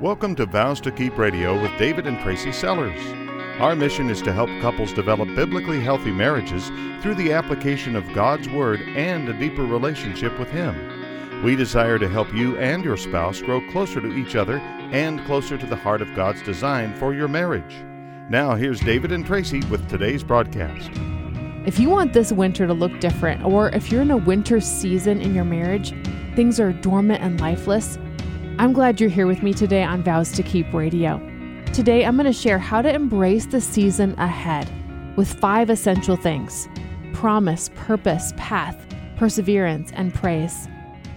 Welcome 0.00 0.34
to 0.36 0.46
Vows 0.46 0.80
to 0.80 0.90
Keep 0.90 1.18
Radio 1.18 1.62
with 1.62 1.70
David 1.78 2.08
and 2.08 2.18
Tracy 2.18 2.50
Sellers. 2.50 3.00
Our 3.60 3.76
mission 3.76 4.10
is 4.10 4.20
to 4.22 4.32
help 4.32 4.50
couples 4.60 4.92
develop 4.92 5.28
biblically 5.36 5.78
healthy 5.80 6.10
marriages 6.10 6.66
through 7.00 7.14
the 7.14 7.32
application 7.32 7.94
of 7.94 8.12
God's 8.12 8.48
Word 8.48 8.80
and 8.80 9.28
a 9.28 9.38
deeper 9.38 9.64
relationship 9.64 10.36
with 10.36 10.50
Him. 10.50 11.44
We 11.44 11.54
desire 11.54 12.00
to 12.00 12.08
help 12.08 12.34
you 12.34 12.58
and 12.58 12.84
your 12.84 12.96
spouse 12.96 13.40
grow 13.40 13.60
closer 13.70 14.00
to 14.00 14.12
each 14.16 14.34
other 14.34 14.58
and 14.58 15.24
closer 15.26 15.56
to 15.56 15.66
the 15.66 15.76
heart 15.76 16.02
of 16.02 16.12
God's 16.16 16.42
design 16.42 16.92
for 16.94 17.14
your 17.14 17.28
marriage. 17.28 17.76
Now, 18.28 18.56
here's 18.56 18.80
David 18.80 19.12
and 19.12 19.24
Tracy 19.24 19.60
with 19.66 19.88
today's 19.88 20.24
broadcast. 20.24 20.90
If 21.66 21.78
you 21.78 21.88
want 21.88 22.12
this 22.12 22.32
winter 22.32 22.66
to 22.66 22.74
look 22.74 22.98
different, 22.98 23.44
or 23.44 23.68
if 23.68 23.92
you're 23.92 24.02
in 24.02 24.10
a 24.10 24.16
winter 24.16 24.60
season 24.60 25.20
in 25.20 25.36
your 25.36 25.44
marriage, 25.44 25.94
things 26.34 26.58
are 26.58 26.72
dormant 26.72 27.22
and 27.22 27.40
lifeless, 27.40 27.96
I'm 28.56 28.72
glad 28.72 29.00
you're 29.00 29.10
here 29.10 29.26
with 29.26 29.42
me 29.42 29.52
today 29.52 29.82
on 29.82 30.04
Vows 30.04 30.30
to 30.30 30.42
Keep 30.44 30.72
Radio. 30.72 31.18
Today, 31.72 32.04
I'm 32.04 32.14
going 32.16 32.26
to 32.26 32.32
share 32.32 32.58
how 32.58 32.82
to 32.82 32.94
embrace 32.94 33.46
the 33.46 33.60
season 33.60 34.14
ahead 34.16 34.70
with 35.16 35.28
five 35.40 35.70
essential 35.70 36.14
things 36.14 36.68
promise, 37.12 37.70
purpose, 37.74 38.32
path, 38.36 38.86
perseverance, 39.16 39.90
and 39.94 40.14
praise. 40.14 40.68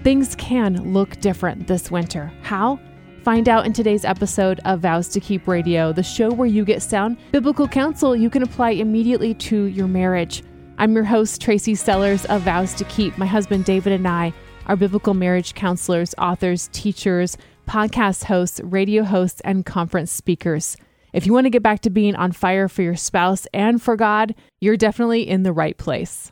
Things 0.04 0.34
can 0.36 0.94
look 0.94 1.20
different 1.20 1.68
this 1.68 1.92
winter. 1.92 2.34
How? 2.42 2.80
Find 3.24 3.48
out 3.48 3.68
in 3.68 3.74
today's 3.74 4.04
episode 4.04 4.60
of 4.66 4.80
Vows 4.80 5.08
to 5.10 5.20
Keep 5.20 5.48
Radio, 5.48 5.94
the 5.94 6.02
show 6.02 6.32
where 6.32 6.48
you 6.48 6.66
get 6.66 6.82
sound 6.82 7.18
biblical 7.32 7.68
counsel 7.68 8.16
you 8.16 8.32
can 8.32 8.42
apply 8.42 8.72
immediately 8.72 9.36
to 9.36 9.66
your 9.66 9.88
marriage. 9.88 10.44
I'm 10.80 10.96
your 10.96 11.04
host, 11.04 11.40
Tracy 11.40 11.76
Sellers 11.76 12.26
of 12.26 12.42
Vows 12.42 12.74
to 12.74 12.84
Keep. 12.86 13.16
My 13.20 13.28
husband, 13.28 13.66
David, 13.66 13.94
and 13.94 14.08
I 14.08 14.34
are 14.68 14.76
biblical 14.76 15.14
marriage 15.14 15.56
counselors, 15.56 16.14
authors, 16.18 16.70
teachers, 16.72 17.38
podcast 17.68 18.26
hosts, 18.26 18.62
radio 18.64 19.04
hosts, 19.04 19.42
and 19.44 19.66
conference 19.66 20.12
speakers. 20.12 20.78
If 21.14 21.26
you 21.26 21.34
want 21.34 21.46
to 21.46 21.50
get 21.50 21.64
back 21.64 21.82
to 21.82 21.90
being 21.90 22.16
on 22.16 22.32
fire 22.32 22.68
for 22.68 22.84
your 22.84 22.96
spouse 22.96 23.48
and 23.54 23.82
for 23.82 23.96
God, 23.96 24.36
you're 24.62 24.78
definitely 24.78 25.28
in 25.28 25.44
the 25.44 25.54
right 25.54 25.78
place. 25.78 26.32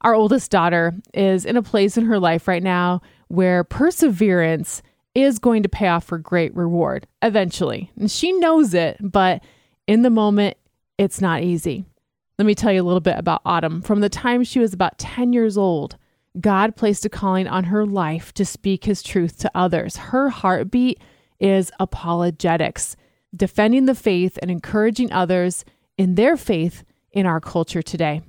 Our 0.00 0.14
oldest 0.14 0.50
daughter 0.50 0.94
is 1.14 1.44
in 1.44 1.56
a 1.56 1.62
place 1.62 1.96
in 1.96 2.06
her 2.06 2.18
life 2.18 2.48
right 2.48 2.62
now 2.62 3.02
where 3.28 3.64
perseverance 3.64 4.82
is 5.14 5.38
going 5.38 5.62
to 5.62 5.68
pay 5.68 5.88
off 5.88 6.04
for 6.04 6.18
great 6.18 6.54
reward 6.54 7.06
eventually. 7.22 7.90
And 7.98 8.10
she 8.10 8.32
knows 8.32 8.74
it, 8.74 8.98
but 9.00 9.42
in 9.86 10.02
the 10.02 10.10
moment, 10.10 10.56
it's 10.98 11.20
not 11.20 11.42
easy. 11.42 11.84
Let 12.38 12.44
me 12.46 12.54
tell 12.54 12.72
you 12.72 12.82
a 12.82 12.84
little 12.84 13.00
bit 13.00 13.18
about 13.18 13.40
Autumn. 13.46 13.80
From 13.80 14.00
the 14.00 14.08
time 14.08 14.44
she 14.44 14.58
was 14.58 14.74
about 14.74 14.98
10 14.98 15.32
years 15.32 15.56
old, 15.56 15.96
God 16.40 16.76
placed 16.76 17.04
a 17.04 17.08
calling 17.08 17.48
on 17.48 17.64
her 17.64 17.86
life 17.86 18.32
to 18.34 18.44
speak 18.44 18.84
his 18.84 19.02
truth 19.02 19.38
to 19.38 19.50
others. 19.54 19.96
Her 19.96 20.28
heartbeat 20.28 21.00
is 21.40 21.70
apologetics, 21.80 22.96
defending 23.34 23.86
the 23.86 23.94
faith 23.94 24.38
and 24.42 24.50
encouraging 24.50 25.12
others 25.12 25.64
in 25.96 26.14
their 26.14 26.36
faith 26.36 26.84
in 27.10 27.26
our 27.26 27.40
culture 27.40 27.82
today. 27.82 28.22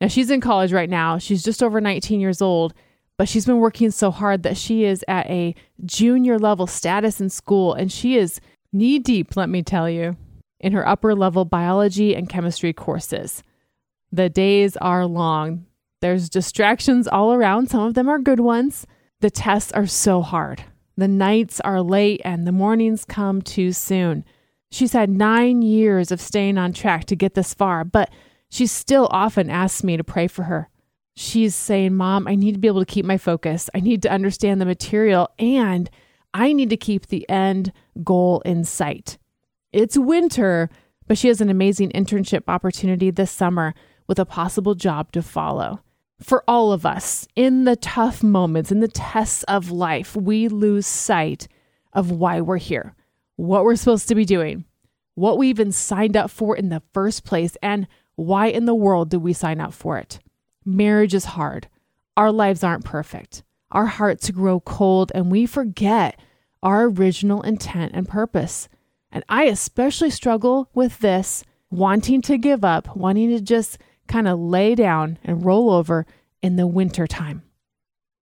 Now, 0.00 0.08
she's 0.08 0.30
in 0.30 0.40
college 0.40 0.72
right 0.72 0.88
now. 0.88 1.18
She's 1.18 1.42
just 1.42 1.62
over 1.62 1.80
19 1.80 2.20
years 2.20 2.40
old, 2.40 2.72
but 3.18 3.28
she's 3.28 3.44
been 3.44 3.58
working 3.58 3.90
so 3.90 4.10
hard 4.10 4.44
that 4.44 4.56
she 4.56 4.84
is 4.84 5.04
at 5.08 5.28
a 5.28 5.54
junior 5.84 6.38
level 6.38 6.66
status 6.66 7.20
in 7.20 7.28
school, 7.28 7.74
and 7.74 7.90
she 7.92 8.16
is 8.16 8.40
knee 8.72 8.98
deep, 8.98 9.36
let 9.36 9.48
me 9.48 9.62
tell 9.62 9.90
you, 9.90 10.16
in 10.58 10.72
her 10.72 10.86
upper 10.86 11.14
level 11.14 11.44
biology 11.44 12.14
and 12.14 12.28
chemistry 12.28 12.72
courses. 12.72 13.42
The 14.12 14.28
days 14.30 14.76
are 14.78 15.04
long. 15.06 15.66
There's 16.00 16.30
distractions 16.30 17.06
all 17.06 17.32
around. 17.32 17.68
Some 17.68 17.82
of 17.82 17.94
them 17.94 18.08
are 18.08 18.18
good 18.18 18.40
ones. 18.40 18.86
The 19.20 19.30
tests 19.30 19.70
are 19.72 19.86
so 19.86 20.22
hard. 20.22 20.64
The 20.96 21.08
nights 21.08 21.60
are 21.60 21.82
late 21.82 22.22
and 22.24 22.46
the 22.46 22.52
mornings 22.52 23.04
come 23.04 23.42
too 23.42 23.72
soon. 23.72 24.24
She's 24.70 24.92
had 24.92 25.10
nine 25.10 25.62
years 25.62 26.10
of 26.10 26.20
staying 26.20 26.56
on 26.56 26.72
track 26.72 27.04
to 27.06 27.16
get 27.16 27.34
this 27.34 27.52
far, 27.52 27.84
but 27.84 28.10
she 28.48 28.66
still 28.66 29.08
often 29.10 29.50
asks 29.50 29.84
me 29.84 29.96
to 29.96 30.04
pray 30.04 30.26
for 30.26 30.44
her. 30.44 30.70
She's 31.16 31.54
saying, 31.54 31.94
Mom, 31.94 32.26
I 32.26 32.34
need 32.34 32.52
to 32.52 32.58
be 32.58 32.68
able 32.68 32.80
to 32.80 32.90
keep 32.90 33.04
my 33.04 33.18
focus. 33.18 33.68
I 33.74 33.80
need 33.80 34.00
to 34.02 34.10
understand 34.10 34.60
the 34.60 34.66
material 34.66 35.28
and 35.38 35.90
I 36.32 36.52
need 36.52 36.70
to 36.70 36.76
keep 36.76 37.06
the 37.06 37.28
end 37.28 37.72
goal 38.02 38.40
in 38.46 38.64
sight. 38.64 39.18
It's 39.72 39.98
winter, 39.98 40.70
but 41.06 41.18
she 41.18 41.28
has 41.28 41.40
an 41.40 41.50
amazing 41.50 41.90
internship 41.90 42.44
opportunity 42.48 43.10
this 43.10 43.30
summer 43.30 43.74
with 44.06 44.18
a 44.18 44.24
possible 44.24 44.74
job 44.74 45.12
to 45.12 45.22
follow 45.22 45.80
for 46.22 46.44
all 46.46 46.72
of 46.72 46.84
us 46.84 47.26
in 47.34 47.64
the 47.64 47.76
tough 47.76 48.22
moments, 48.22 48.70
in 48.70 48.80
the 48.80 48.88
tests 48.88 49.42
of 49.44 49.70
life, 49.70 50.14
we 50.14 50.48
lose 50.48 50.86
sight 50.86 51.48
of 51.92 52.10
why 52.10 52.40
we're 52.40 52.58
here, 52.58 52.94
what 53.36 53.64
we're 53.64 53.76
supposed 53.76 54.08
to 54.08 54.14
be 54.14 54.24
doing, 54.24 54.64
what 55.14 55.38
we 55.38 55.48
even 55.48 55.72
signed 55.72 56.16
up 56.16 56.30
for 56.30 56.56
in 56.56 56.68
the 56.68 56.82
first 56.92 57.24
place, 57.24 57.56
and 57.62 57.86
why 58.16 58.46
in 58.46 58.66
the 58.66 58.74
world 58.74 59.10
did 59.10 59.22
we 59.22 59.32
sign 59.32 59.60
up 59.60 59.72
for 59.72 59.98
it? 59.98 60.20
Marriage 60.64 61.14
is 61.14 61.24
hard. 61.24 61.68
Our 62.16 62.30
lives 62.30 62.62
aren't 62.62 62.84
perfect. 62.84 63.42
Our 63.70 63.86
hearts 63.86 64.30
grow 64.30 64.60
cold, 64.60 65.10
and 65.14 65.30
we 65.30 65.46
forget 65.46 66.20
our 66.62 66.84
original 66.84 67.42
intent 67.42 67.92
and 67.94 68.08
purpose. 68.08 68.68
And 69.10 69.24
I 69.28 69.44
especially 69.44 70.10
struggle 70.10 70.68
with 70.74 70.98
this 70.98 71.44
wanting 71.70 72.20
to 72.22 72.36
give 72.36 72.64
up, 72.64 72.94
wanting 72.94 73.30
to 73.30 73.40
just 73.40 73.78
kind 74.10 74.28
of 74.28 74.38
lay 74.38 74.74
down 74.74 75.18
and 75.24 75.44
roll 75.44 75.70
over 75.70 76.04
in 76.42 76.56
the 76.56 76.66
winter 76.66 77.06
time. 77.06 77.42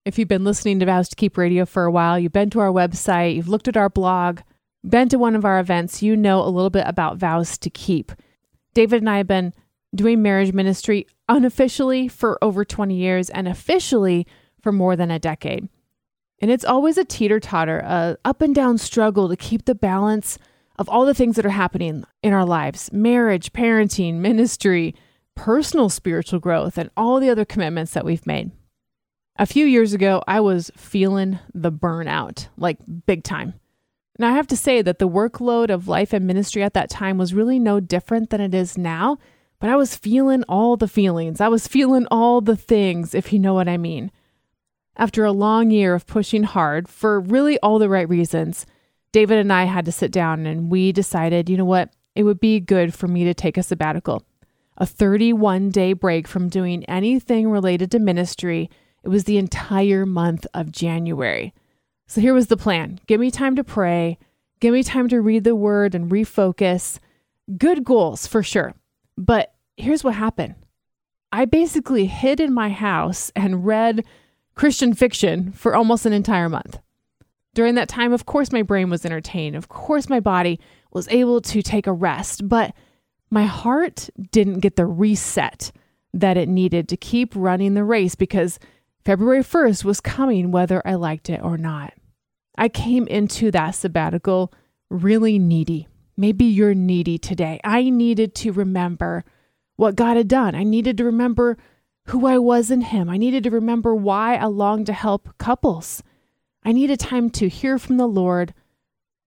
If 0.04 0.18
you've 0.18 0.28
been 0.28 0.44
listening 0.44 0.78
to 0.80 0.86
Vows 0.86 1.08
to 1.08 1.16
Keep 1.16 1.36
Radio 1.36 1.66
for 1.66 1.84
a 1.84 1.90
while, 1.90 2.18
you've 2.18 2.32
been 2.32 2.50
to 2.50 2.60
our 2.60 2.70
website, 2.70 3.34
you've 3.34 3.48
looked 3.48 3.68
at 3.68 3.76
our 3.76 3.90
blog, 3.90 4.40
been 4.88 5.08
to 5.08 5.18
one 5.18 5.34
of 5.34 5.44
our 5.44 5.58
events, 5.58 6.02
you 6.02 6.16
know 6.16 6.42
a 6.42 6.48
little 6.48 6.70
bit 6.70 6.84
about 6.86 7.16
Vows 7.16 7.58
to 7.58 7.70
Keep. 7.70 8.12
David 8.74 9.02
and 9.02 9.10
I 9.10 9.16
have 9.18 9.26
been 9.26 9.52
doing 9.94 10.22
marriage 10.22 10.52
ministry 10.52 11.06
unofficially 11.28 12.06
for 12.06 12.38
over 12.42 12.64
20 12.64 12.94
years 12.94 13.30
and 13.30 13.48
officially 13.48 14.26
for 14.60 14.72
more 14.72 14.94
than 14.94 15.10
a 15.10 15.18
decade. 15.18 15.68
And 16.40 16.50
it's 16.50 16.64
always 16.64 16.98
a 16.98 17.04
teeter 17.04 17.40
totter, 17.40 17.80
a 17.80 18.16
up 18.24 18.42
and 18.42 18.54
down 18.54 18.78
struggle 18.78 19.28
to 19.28 19.36
keep 19.36 19.64
the 19.64 19.74
balance 19.74 20.38
of 20.78 20.88
all 20.88 21.04
the 21.04 21.14
things 21.14 21.36
that 21.36 21.46
are 21.46 21.50
happening 21.50 22.04
in 22.22 22.32
our 22.32 22.44
lives 22.44 22.92
marriage, 22.92 23.52
parenting, 23.52 24.16
ministry, 24.16 24.94
personal 25.38 25.88
spiritual 25.88 26.40
growth, 26.40 26.76
and 26.76 26.90
all 26.96 27.20
the 27.20 27.30
other 27.30 27.44
commitments 27.44 27.92
that 27.92 28.04
we've 28.04 28.26
made. 28.26 28.50
A 29.36 29.46
few 29.46 29.64
years 29.66 29.92
ago, 29.92 30.20
I 30.26 30.40
was 30.40 30.72
feeling 30.76 31.38
the 31.54 31.70
burnout, 31.70 32.48
like 32.56 32.78
big 33.06 33.22
time. 33.22 33.54
Now, 34.18 34.30
I 34.30 34.32
have 34.32 34.48
to 34.48 34.56
say 34.56 34.82
that 34.82 34.98
the 34.98 35.08
workload 35.08 35.70
of 35.70 35.86
life 35.86 36.12
and 36.12 36.26
ministry 36.26 36.64
at 36.64 36.74
that 36.74 36.90
time 36.90 37.18
was 37.18 37.34
really 37.34 37.60
no 37.60 37.78
different 37.78 38.30
than 38.30 38.40
it 38.40 38.52
is 38.52 38.76
now, 38.76 39.18
but 39.60 39.70
I 39.70 39.76
was 39.76 39.94
feeling 39.94 40.42
all 40.48 40.76
the 40.76 40.88
feelings. 40.88 41.40
I 41.40 41.46
was 41.46 41.68
feeling 41.68 42.08
all 42.10 42.40
the 42.40 42.56
things, 42.56 43.14
if 43.14 43.32
you 43.32 43.38
know 43.38 43.54
what 43.54 43.68
I 43.68 43.76
mean. 43.76 44.10
After 44.96 45.24
a 45.24 45.30
long 45.30 45.70
year 45.70 45.94
of 45.94 46.08
pushing 46.08 46.42
hard 46.42 46.88
for 46.88 47.20
really 47.20 47.60
all 47.60 47.78
the 47.78 47.88
right 47.88 48.08
reasons, 48.08 48.66
David 49.12 49.38
and 49.38 49.52
I 49.52 49.64
had 49.64 49.84
to 49.84 49.92
sit 49.92 50.10
down 50.10 50.46
and 50.46 50.68
we 50.68 50.90
decided, 50.90 51.48
you 51.48 51.56
know 51.56 51.64
what, 51.64 51.92
it 52.16 52.24
would 52.24 52.40
be 52.40 52.58
good 52.58 52.92
for 52.92 53.06
me 53.06 53.22
to 53.22 53.34
take 53.34 53.56
a 53.56 53.62
sabbatical 53.62 54.24
a 54.78 54.86
31 54.86 55.70
day 55.70 55.92
break 55.92 56.26
from 56.26 56.48
doing 56.48 56.84
anything 56.86 57.50
related 57.50 57.90
to 57.90 57.98
ministry. 57.98 58.70
It 59.02 59.08
was 59.08 59.24
the 59.24 59.36
entire 59.36 60.06
month 60.06 60.46
of 60.54 60.72
January. 60.72 61.52
So 62.06 62.20
here 62.20 62.32
was 62.32 62.46
the 62.46 62.56
plan 62.56 63.00
give 63.06 63.20
me 63.20 63.30
time 63.30 63.56
to 63.56 63.64
pray, 63.64 64.18
give 64.60 64.72
me 64.72 64.82
time 64.82 65.08
to 65.08 65.20
read 65.20 65.44
the 65.44 65.56
word 65.56 65.94
and 65.94 66.10
refocus. 66.10 66.98
Good 67.58 67.84
goals 67.84 68.26
for 68.26 68.42
sure. 68.42 68.74
But 69.16 69.52
here's 69.76 70.04
what 70.04 70.14
happened 70.14 70.54
I 71.32 71.44
basically 71.44 72.06
hid 72.06 72.40
in 72.40 72.54
my 72.54 72.70
house 72.70 73.30
and 73.36 73.66
read 73.66 74.04
Christian 74.54 74.94
fiction 74.94 75.52
for 75.52 75.74
almost 75.74 76.06
an 76.06 76.12
entire 76.12 76.48
month. 76.48 76.78
During 77.54 77.74
that 77.74 77.88
time, 77.88 78.12
of 78.12 78.26
course, 78.26 78.52
my 78.52 78.62
brain 78.62 78.90
was 78.90 79.04
entertained. 79.04 79.56
Of 79.56 79.68
course, 79.68 80.08
my 80.08 80.20
body 80.20 80.60
was 80.92 81.08
able 81.08 81.40
to 81.40 81.62
take 81.62 81.86
a 81.86 81.92
rest. 81.92 82.48
But 82.48 82.74
my 83.30 83.44
heart 83.44 84.08
didn't 84.30 84.60
get 84.60 84.76
the 84.76 84.86
reset 84.86 85.72
that 86.14 86.36
it 86.36 86.48
needed 86.48 86.88
to 86.88 86.96
keep 86.96 87.34
running 87.36 87.74
the 87.74 87.84
race 87.84 88.14
because 88.14 88.58
February 89.04 89.42
1st 89.42 89.84
was 89.84 90.00
coming 90.00 90.50
whether 90.50 90.82
I 90.86 90.94
liked 90.94 91.30
it 91.30 91.42
or 91.42 91.56
not. 91.56 91.94
I 92.56 92.68
came 92.68 93.06
into 93.06 93.50
that 93.50 93.72
sabbatical 93.72 94.52
really 94.90 95.38
needy. 95.38 95.86
Maybe 96.16 96.44
you're 96.44 96.74
needy 96.74 97.18
today. 97.18 97.60
I 97.62 97.90
needed 97.90 98.34
to 98.36 98.52
remember 98.52 99.24
what 99.76 99.94
God 99.96 100.16
had 100.16 100.28
done. 100.28 100.54
I 100.54 100.64
needed 100.64 100.96
to 100.98 101.04
remember 101.04 101.56
who 102.06 102.26
I 102.26 102.38
was 102.38 102.70
in 102.70 102.80
Him. 102.80 103.08
I 103.08 103.16
needed 103.16 103.44
to 103.44 103.50
remember 103.50 103.94
why 103.94 104.36
I 104.36 104.46
longed 104.46 104.86
to 104.86 104.92
help 104.92 105.36
couples. 105.38 106.02
I 106.64 106.72
needed 106.72 106.98
time 106.98 107.30
to 107.30 107.48
hear 107.48 107.78
from 107.78 107.98
the 107.98 108.08
Lord, 108.08 108.54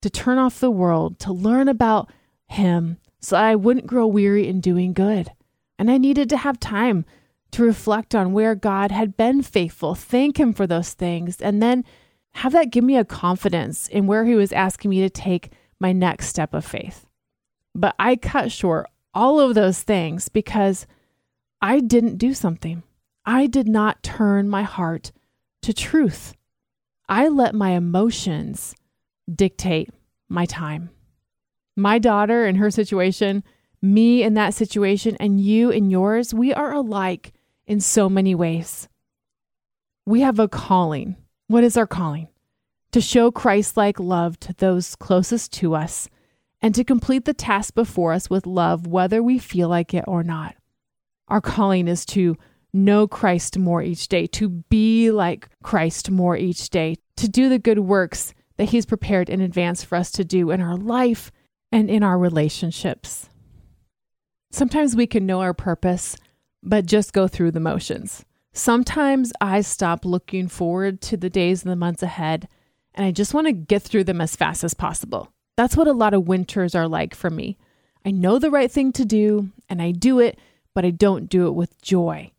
to 0.01 0.09
turn 0.09 0.37
off 0.37 0.59
the 0.59 0.71
world, 0.71 1.19
to 1.19 1.31
learn 1.31 1.67
about 1.69 2.11
Him, 2.47 2.97
so 3.21 3.37
I 3.37 3.55
wouldn't 3.55 3.87
grow 3.87 4.07
weary 4.07 4.47
in 4.47 4.59
doing 4.59 4.93
good. 4.93 5.31
And 5.77 5.89
I 5.89 5.97
needed 5.97 6.29
to 6.29 6.37
have 6.37 6.59
time 6.59 7.05
to 7.51 7.63
reflect 7.63 8.15
on 8.15 8.33
where 8.33 8.55
God 8.55 8.91
had 8.91 9.17
been 9.17 9.41
faithful, 9.41 9.95
thank 9.95 10.39
Him 10.39 10.53
for 10.53 10.65
those 10.65 10.93
things, 10.93 11.41
and 11.41 11.61
then 11.61 11.83
have 12.33 12.53
that 12.53 12.71
give 12.71 12.83
me 12.83 12.97
a 12.97 13.05
confidence 13.05 13.87
in 13.87 14.07
where 14.07 14.25
He 14.25 14.35
was 14.35 14.53
asking 14.53 14.89
me 14.91 15.01
to 15.01 15.09
take 15.09 15.51
my 15.79 15.91
next 15.91 16.27
step 16.27 16.53
of 16.53 16.65
faith. 16.65 17.05
But 17.75 17.95
I 17.99 18.15
cut 18.15 18.51
short 18.51 18.87
all 19.13 19.39
of 19.39 19.55
those 19.55 19.81
things 19.83 20.29
because 20.29 20.87
I 21.61 21.79
didn't 21.79 22.17
do 22.17 22.33
something. 22.33 22.83
I 23.25 23.47
did 23.47 23.67
not 23.67 24.01
turn 24.01 24.49
my 24.49 24.63
heart 24.63 25.11
to 25.61 25.73
truth. 25.73 26.33
I 27.07 27.27
let 27.27 27.53
my 27.53 27.71
emotions 27.71 28.73
dictate 29.33 29.89
my 30.29 30.45
time. 30.45 30.89
My 31.75 31.99
daughter 31.99 32.45
in 32.45 32.55
her 32.55 32.69
situation, 32.69 33.43
me 33.81 34.23
in 34.23 34.33
that 34.35 34.53
situation, 34.53 35.15
and 35.19 35.39
you 35.39 35.69
in 35.69 35.89
yours, 35.89 36.33
we 36.33 36.53
are 36.53 36.73
alike 36.73 37.33
in 37.65 37.79
so 37.79 38.09
many 38.09 38.35
ways. 38.35 38.87
We 40.05 40.21
have 40.21 40.39
a 40.39 40.47
calling. 40.47 41.15
What 41.47 41.63
is 41.63 41.77
our 41.77 41.87
calling? 41.87 42.27
To 42.91 43.01
show 43.01 43.31
Christ 43.31 43.77
like 43.77 43.99
love 43.99 44.39
to 44.41 44.53
those 44.53 44.95
closest 44.95 45.53
to 45.53 45.75
us 45.75 46.09
and 46.61 46.75
to 46.75 46.83
complete 46.83 47.25
the 47.25 47.33
task 47.33 47.73
before 47.73 48.13
us 48.13 48.29
with 48.29 48.45
love, 48.45 48.85
whether 48.85 49.23
we 49.23 49.39
feel 49.39 49.69
like 49.69 49.93
it 49.93 50.05
or 50.07 50.23
not. 50.23 50.55
Our 51.27 51.41
calling 51.41 51.87
is 51.87 52.05
to 52.07 52.37
know 52.73 53.07
Christ 53.07 53.57
more 53.57 53.81
each 53.81 54.07
day, 54.07 54.27
to 54.27 54.49
be 54.49 55.11
like 55.11 55.47
Christ 55.63 56.11
more 56.11 56.35
each 56.35 56.69
day, 56.69 56.97
to 57.15 57.29
do 57.29 57.49
the 57.49 57.59
good 57.59 57.79
works 57.79 58.33
that 58.57 58.69
He's 58.69 58.85
prepared 58.85 59.29
in 59.29 59.41
advance 59.41 59.83
for 59.83 59.95
us 59.95 60.11
to 60.11 60.25
do 60.25 60.51
in 60.51 60.61
our 60.61 60.75
life 60.75 61.31
and 61.71 61.89
in 61.89 62.03
our 62.03 62.17
relationships. 62.17 63.29
Sometimes 64.51 64.95
we 64.95 65.07
can 65.07 65.25
know 65.25 65.41
our 65.41 65.53
purpose, 65.53 66.17
but 66.61 66.85
just 66.85 67.13
go 67.13 67.27
through 67.27 67.51
the 67.51 67.59
motions. 67.59 68.25
Sometimes 68.53 69.31
I 69.39 69.61
stop 69.61 70.03
looking 70.03 70.49
forward 70.49 71.01
to 71.01 71.17
the 71.17 71.29
days 71.29 71.63
and 71.63 71.71
the 71.71 71.77
months 71.77 72.03
ahead, 72.03 72.49
and 72.93 73.05
I 73.05 73.11
just 73.11 73.33
want 73.33 73.47
to 73.47 73.53
get 73.53 73.81
through 73.81 74.03
them 74.03 74.19
as 74.19 74.35
fast 74.35 74.63
as 74.63 74.73
possible. 74.73 75.31
That's 75.55 75.77
what 75.77 75.87
a 75.87 75.93
lot 75.93 76.13
of 76.13 76.27
winters 76.27 76.75
are 76.75 76.87
like 76.87 77.15
for 77.15 77.29
me. 77.29 77.57
I 78.05 78.11
know 78.11 78.39
the 78.39 78.51
right 78.51 78.71
thing 78.71 78.91
to 78.93 79.05
do, 79.05 79.51
and 79.69 79.81
I 79.81 79.91
do 79.91 80.19
it, 80.19 80.37
but 80.73 80.83
I 80.83 80.91
don't 80.91 81.29
do 81.29 81.47
it 81.47 81.51
with 81.51 81.81
joy. 81.81 82.31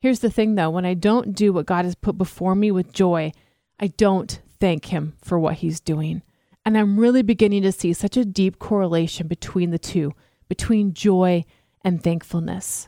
Here's 0.00 0.20
the 0.20 0.30
thing 0.30 0.54
though 0.54 0.70
when 0.70 0.84
I 0.84 0.94
don't 0.94 1.34
do 1.34 1.52
what 1.52 1.66
God 1.66 1.84
has 1.84 1.94
put 1.94 2.18
before 2.18 2.54
me 2.54 2.70
with 2.70 2.92
joy, 2.92 3.32
I 3.80 3.88
don't 3.88 4.40
thank 4.60 4.86
Him 4.86 5.14
for 5.22 5.38
what 5.38 5.54
He's 5.54 5.80
doing. 5.80 6.22
And 6.64 6.78
I'm 6.78 6.98
really 6.98 7.22
beginning 7.22 7.62
to 7.62 7.72
see 7.72 7.92
such 7.92 8.16
a 8.16 8.24
deep 8.24 8.58
correlation 8.58 9.26
between 9.28 9.70
the 9.70 9.78
two, 9.78 10.12
between 10.48 10.94
joy 10.94 11.44
and 11.82 12.02
thankfulness. 12.02 12.86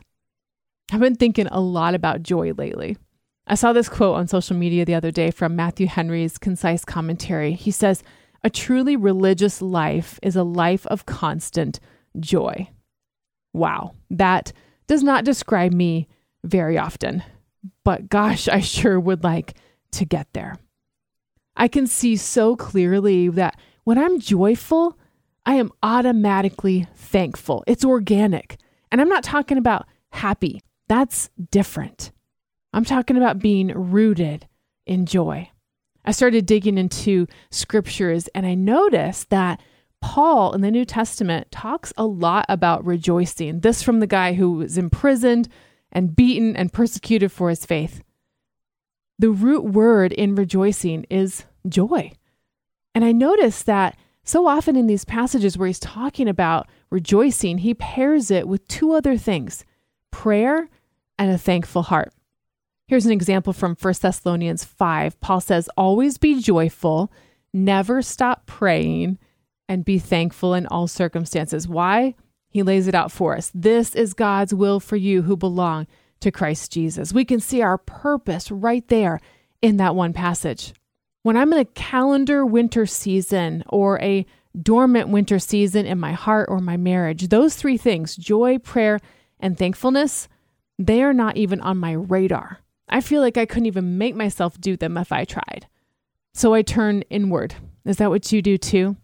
I've 0.91 0.99
been 0.99 1.15
thinking 1.15 1.47
a 1.47 1.59
lot 1.59 1.93
about 1.93 2.23
joy 2.23 2.53
lately. 2.53 2.97
I 3.45 3.55
saw 3.55 3.73
this 3.73 3.87
quote 3.89 4.15
on 4.15 4.27
social 4.27 4.57
media 4.57 4.83
the 4.83 4.95
other 4.95 5.11
day 5.11 5.31
from 5.31 5.55
Matthew 5.55 5.87
Henry's 5.87 6.37
concise 6.37 6.83
commentary. 6.83 7.53
He 7.53 7.71
says, 7.71 8.03
A 8.43 8.49
truly 8.49 8.95
religious 8.95 9.61
life 9.61 10.19
is 10.23 10.35
a 10.35 10.43
life 10.43 10.85
of 10.87 11.05
constant 11.05 11.79
joy. 12.19 12.69
Wow, 13.53 13.93
that 14.09 14.53
does 14.87 15.03
not 15.03 15.23
describe 15.23 15.73
me 15.73 16.07
very 16.43 16.77
often, 16.77 17.23
but 17.83 18.09
gosh, 18.09 18.47
I 18.47 18.59
sure 18.59 18.99
would 18.99 19.23
like 19.23 19.55
to 19.91 20.05
get 20.05 20.27
there. 20.33 20.57
I 21.57 21.67
can 21.67 21.87
see 21.87 22.15
so 22.15 22.55
clearly 22.55 23.29
that 23.29 23.59
when 23.83 23.97
I'm 23.97 24.19
joyful, 24.19 24.97
I 25.45 25.55
am 25.55 25.71
automatically 25.81 26.87
thankful. 26.95 27.63
It's 27.67 27.83
organic. 27.83 28.57
And 28.91 29.01
I'm 29.01 29.09
not 29.09 29.23
talking 29.23 29.57
about 29.57 29.87
happy, 30.11 30.61
that's 30.87 31.29
different. 31.51 32.11
I'm 32.73 32.85
talking 32.85 33.17
about 33.17 33.39
being 33.39 33.67
rooted 33.69 34.47
in 34.85 35.05
joy. 35.05 35.49
I 36.05 36.11
started 36.11 36.45
digging 36.45 36.77
into 36.77 37.27
scriptures 37.49 38.27
and 38.29 38.45
I 38.45 38.55
noticed 38.55 39.29
that 39.31 39.59
Paul 39.99 40.53
in 40.53 40.61
the 40.61 40.71
New 40.71 40.85
Testament 40.85 41.51
talks 41.51 41.91
a 41.97 42.05
lot 42.05 42.45
about 42.47 42.85
rejoicing. 42.85 43.61
This 43.61 43.81
from 43.81 43.99
the 43.99 44.07
guy 44.07 44.33
who 44.33 44.51
was 44.53 44.77
imprisoned 44.77 45.49
and 45.91 46.15
beaten 46.15 46.55
and 46.55 46.71
persecuted 46.71 47.31
for 47.31 47.49
his 47.49 47.65
faith. 47.65 48.01
The 49.19 49.31
root 49.31 49.63
word 49.63 50.11
in 50.13 50.35
rejoicing 50.35 51.05
is 51.09 51.45
joy. 51.67 52.11
And 52.93 53.03
I 53.03 53.11
notice 53.11 53.63
that 53.63 53.97
so 54.23 54.47
often 54.47 54.75
in 54.75 54.87
these 54.87 55.05
passages 55.05 55.57
where 55.57 55.67
he's 55.67 55.79
talking 55.79 56.27
about 56.27 56.67
rejoicing, 56.89 57.59
he 57.59 57.73
pairs 57.73 58.29
it 58.29 58.47
with 58.47 58.67
two 58.67 58.91
other 58.91 59.17
things 59.17 59.63
prayer 60.11 60.69
and 61.17 61.31
a 61.31 61.37
thankful 61.37 61.83
heart. 61.83 62.11
Here's 62.87 63.05
an 63.05 63.11
example 63.11 63.53
from 63.53 63.75
1 63.75 63.93
Thessalonians 64.01 64.63
5. 64.63 65.19
Paul 65.19 65.41
says, 65.41 65.69
Always 65.75 66.17
be 66.17 66.41
joyful, 66.41 67.11
never 67.53 68.01
stop 68.01 68.45
praying, 68.45 69.17
and 69.67 69.83
be 69.83 69.99
thankful 69.99 70.53
in 70.53 70.67
all 70.67 70.87
circumstances. 70.87 71.67
Why? 71.67 72.15
He 72.49 72.63
lays 72.63 72.87
it 72.87 72.95
out 72.95 73.11
for 73.11 73.35
us. 73.35 73.51
This 73.53 73.93
is 73.93 74.13
God's 74.13 74.53
will 74.53 74.79
for 74.79 74.95
you 74.95 75.23
who 75.23 75.35
belong 75.35 75.85
to 76.21 76.31
Christ 76.31 76.71
Jesus. 76.71 77.13
We 77.13 77.25
can 77.25 77.39
see 77.39 77.61
our 77.61 77.77
purpose 77.77 78.51
right 78.51 78.87
there 78.87 79.19
in 79.61 79.77
that 79.77 79.95
one 79.95 80.13
passage. 80.13 80.73
When 81.23 81.37
I'm 81.37 81.51
in 81.53 81.59
a 81.59 81.65
calendar 81.65 82.45
winter 82.45 82.85
season 82.85 83.63
or 83.67 83.99
a 84.01 84.25
dormant 84.59 85.09
winter 85.09 85.39
season 85.39 85.85
in 85.85 85.99
my 85.99 86.13
heart 86.13 86.49
or 86.49 86.59
my 86.59 86.77
marriage, 86.77 87.27
those 87.27 87.55
three 87.55 87.77
things 87.77 88.15
joy, 88.15 88.57
prayer, 88.57 88.99
and 89.39 89.57
thankfulness 89.57 90.27
they 90.79 91.01
are 91.01 91.13
not 91.13 91.37
even 91.37 91.59
on 91.61 91.77
my 91.77 91.93
radar. 91.93 92.59
I 92.87 93.01
feel 93.01 93.19
like 93.21 93.35
I 93.35 93.47
couldn't 93.47 93.65
even 93.65 93.97
make 93.97 94.15
myself 94.15 94.61
do 94.61 94.77
them 94.77 94.95
if 94.95 95.11
I 95.11 95.25
tried. 95.25 95.65
So 96.35 96.53
I 96.53 96.61
turn 96.61 97.01
inward. 97.09 97.55
Is 97.83 97.97
that 97.97 98.11
what 98.11 98.31
you 98.31 98.43
do 98.43 98.59
too? 98.59 98.95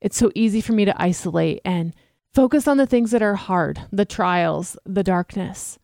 It's 0.00 0.16
so 0.16 0.30
easy 0.36 0.60
for 0.60 0.72
me 0.72 0.84
to 0.84 1.02
isolate 1.02 1.62
and 1.64 1.92
Focus 2.32 2.68
on 2.68 2.76
the 2.76 2.86
things 2.86 3.10
that 3.10 3.22
are 3.22 3.34
hard, 3.34 3.80
the 3.90 4.04
trials, 4.04 4.76
the 4.86 5.02
darkness. 5.02 5.80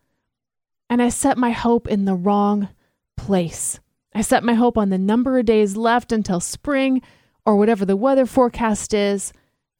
And 0.89 1.01
I 1.01 1.09
set 1.09 1.37
my 1.37 1.51
hope 1.51 1.87
in 1.87 2.05
the 2.05 2.15
wrong 2.15 2.69
place. 3.15 3.79
I 4.13 4.21
set 4.21 4.43
my 4.43 4.53
hope 4.53 4.77
on 4.77 4.89
the 4.89 4.97
number 4.97 5.37
of 5.37 5.45
days 5.45 5.75
left 5.75 6.11
until 6.11 6.39
spring 6.39 7.01
or 7.45 7.55
whatever 7.55 7.85
the 7.85 7.95
weather 7.95 8.25
forecast 8.25 8.93
is, 8.93 9.31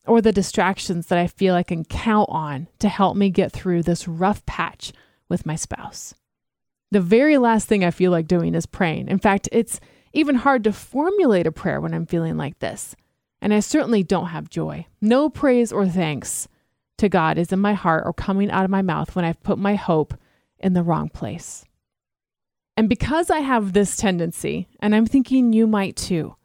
or 0.05 0.21
the 0.21 0.31
distractions 0.31 1.07
that 1.07 1.17
I 1.17 1.27
feel 1.27 1.53
I 1.53 1.63
can 1.63 1.83
count 1.83 2.29
on 2.31 2.67
to 2.79 2.87
help 2.87 3.17
me 3.17 3.29
get 3.29 3.51
through 3.51 3.83
this 3.83 4.07
rough 4.07 4.45
patch 4.45 4.93
with 5.27 5.45
my 5.45 5.55
spouse. 5.55 6.13
The 6.91 7.01
very 7.01 7.37
last 7.37 7.67
thing 7.67 7.83
I 7.83 7.91
feel 7.91 8.11
like 8.11 8.27
doing 8.27 8.55
is 8.55 8.65
praying. 8.65 9.09
In 9.09 9.19
fact, 9.19 9.49
it's 9.51 9.81
even 10.13 10.35
hard 10.35 10.63
to 10.63 10.71
formulate 10.71 11.45
a 11.45 11.51
prayer 11.51 11.81
when 11.81 11.93
I'm 11.93 12.05
feeling 12.05 12.37
like 12.37 12.59
this. 12.59 12.95
And 13.41 13.53
I 13.53 13.59
certainly 13.59 14.01
don't 14.01 14.27
have 14.27 14.49
joy. 14.49 14.85
No 15.01 15.29
praise 15.29 15.73
or 15.73 15.85
thanks 15.85 16.47
to 16.97 17.09
God 17.09 17.37
is 17.37 17.51
in 17.51 17.59
my 17.59 17.73
heart 17.73 18.03
or 18.05 18.13
coming 18.13 18.49
out 18.49 18.63
of 18.63 18.71
my 18.71 18.81
mouth 18.81 19.15
when 19.15 19.25
I've 19.25 19.43
put 19.43 19.59
my 19.59 19.75
hope 19.75 20.13
in 20.59 20.73
the 20.73 20.83
wrong 20.83 21.09
place. 21.09 21.65
And 22.75 22.87
because 22.87 23.29
I 23.29 23.39
have 23.39 23.73
this 23.73 23.97
tendency, 23.97 24.67
and 24.79 24.93
I'm 24.93 25.05
thinking 25.05 25.51
you 25.51 25.65
might 25.65 25.95
too, 25.95 26.35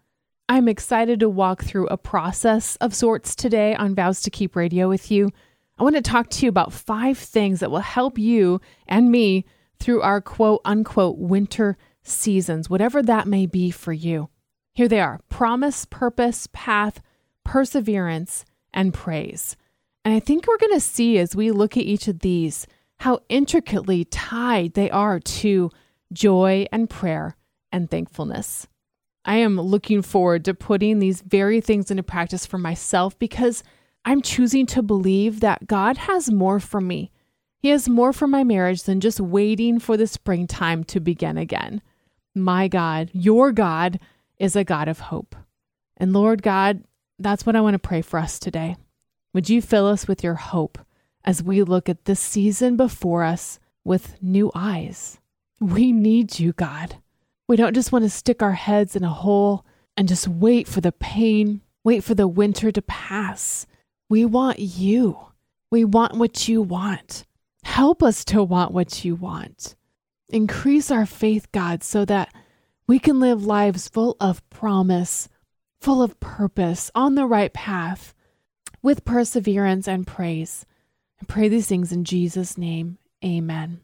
I'm 0.49 0.69
excited 0.69 1.21
to 1.21 1.29
walk 1.29 1.63
through 1.63 1.87
a 1.89 1.97
process 1.97 2.77
of 2.77 2.95
sorts 2.95 3.35
today 3.35 3.75
on 3.75 3.95
Vows 3.95 4.23
to 4.23 4.31
Keep 4.31 4.57
Radio 4.57 4.89
with 4.89 5.11
you. 5.11 5.31
I 5.79 5.83
want 5.83 5.97
to 5.97 6.03
talk 6.03 6.31
to 6.31 6.47
you 6.47 6.49
about 6.49 6.73
five 6.73 7.19
things 7.19 7.61
that 7.61 7.71
will 7.71 7.81
help 7.81 8.19
you 8.19 8.61
and 8.87 9.11
me 9.11 9.45
through 9.79 10.03
our 10.03 10.21
quote 10.21 10.61
unquote 10.65 11.19
winter 11.19 11.77
seasons, 12.03 12.69
whatever 12.69 13.03
that 13.03 13.27
may 13.27 13.47
be 13.47 13.71
for 13.71 13.93
you. 13.93 14.29
Here 14.75 14.89
they 14.89 15.01
are 15.01 15.21
promise, 15.29 15.85
purpose, 15.85 16.49
path, 16.53 17.01
perseverance, 17.45 18.45
and 18.73 18.95
praise. 18.95 19.57
And 20.05 20.15
I 20.15 20.21
think 20.21 20.47
we're 20.47 20.59
going 20.59 20.75
to 20.75 20.81
see 20.81 21.19
as 21.19 21.37
we 21.37 21.51
look 21.51 21.77
at 21.77 21.85
each 21.85 22.09
of 22.09 22.21
these 22.21 22.67
how 23.03 23.19
intricately 23.29 24.05
tied 24.05 24.75
they 24.75 24.89
are 24.89 25.19
to 25.19 25.69
joy 26.13 26.65
and 26.71 26.89
prayer 26.89 27.37
and 27.73 27.91
thankfulness. 27.91 28.69
I 29.25 29.39
am 29.39 29.61
looking 29.61 30.03
forward 30.03 30.45
to 30.45 30.55
putting 30.55 31.01
these 31.01 31.21
very 31.21 31.61
things 31.61 31.91
into 31.91 32.05
practice 32.05 32.47
for 32.47 32.59
myself 32.59 33.19
because 33.19 33.65
I'm 34.05 34.23
choosing 34.23 34.67
to 34.67 34.83
believe 34.85 35.41
that 35.41 35.67
God 35.67 35.97
has 35.97 36.31
more 36.31 36.61
for 36.61 36.81
me. 36.81 37.11
He 37.59 37.71
has 37.71 37.89
more 37.89 38.13
for 38.13 38.29
my 38.29 38.45
marriage 38.45 38.85
than 38.85 39.01
just 39.01 39.19
waiting 39.19 39.81
for 39.81 39.97
the 39.97 40.07
springtime 40.07 40.85
to 40.85 41.01
begin 41.01 41.37
again. 41.37 41.83
My 42.37 42.69
God, 42.69 43.11
your 43.13 43.51
God, 43.51 43.99
is 44.39 44.55
a 44.55 44.63
God 44.63 44.87
of 44.87 45.01
hope. 45.01 45.35
And 45.97 46.13
Lord 46.13 46.41
God, 46.41 46.85
that's 47.19 47.45
what 47.45 47.57
I 47.57 47.63
want 47.63 47.75
to 47.75 47.81
pray 47.81 48.01
for 48.01 48.21
us 48.21 48.39
today. 48.39 48.77
Would 49.35 49.51
you 49.51 49.61
fill 49.61 49.89
us 49.89 50.07
with 50.07 50.23
your 50.23 50.35
hope 50.35 50.79
as 51.25 51.43
we 51.43 51.63
look 51.63 51.89
at 51.89 52.05
this 52.05 52.21
season 52.21 52.77
before 52.77 53.23
us 53.23 53.59
with 53.85 54.21
new 54.23 54.51
eyes? 54.55 55.19
We 55.61 55.93
need 55.93 56.39
you, 56.39 56.53
God. 56.53 56.97
We 57.49 57.57
don't 57.57 57.75
just 57.75 57.93
want 57.93 58.05
to 58.05 58.11
stick 58.11 58.43
our 58.43 58.53
heads 58.53 58.97
in 58.97 59.05
a 59.05 59.11
hole 59.11 59.65
and 59.97 60.09
just 60.09 60.27
wait 60.27 60.67
for 60.67 60.81
the 60.81 60.93
pain, 60.93 61.61
wait 61.85 62.03
for 62.03 62.15
the 62.15 62.29
winter 62.29 62.73
to 62.73 62.83
pass. 62.83 63.67
We 64.09 64.25
want 64.25 64.59
you. 64.59 65.19
We 65.71 65.85
want 65.85 66.15
what 66.15 66.49
you 66.49 66.63
want. 66.63 67.25
Help 67.65 68.03
us 68.03 68.25
to 68.27 68.43
want 68.43 68.73
what 68.73 69.05
you 69.05 69.15
want. 69.15 69.75
Increase 70.29 70.91
our 70.91 71.07
faith, 71.07 71.51
God, 71.53 71.83
so 71.83 72.05
that 72.07 72.33
we 72.87 72.99
can 72.99 73.21
live 73.21 73.47
lives 73.47 73.89
full 73.89 74.17
of 74.21 74.49
promise, 74.51 75.29
full 75.81 76.03
of 76.03 76.19
purpose, 76.21 76.91
on 76.95 77.15
the 77.15 77.27
right 77.27 77.53
path, 77.53 78.15
with 78.83 79.05
perseverance 79.05 79.87
and 79.87 80.07
praise. 80.07 80.67
I 81.23 81.25
pray 81.25 81.49
these 81.49 81.69
things 81.69 81.93
in 81.93 82.03
Jesus' 82.03 82.59
name. 82.59 82.99
Amen. 83.25 83.83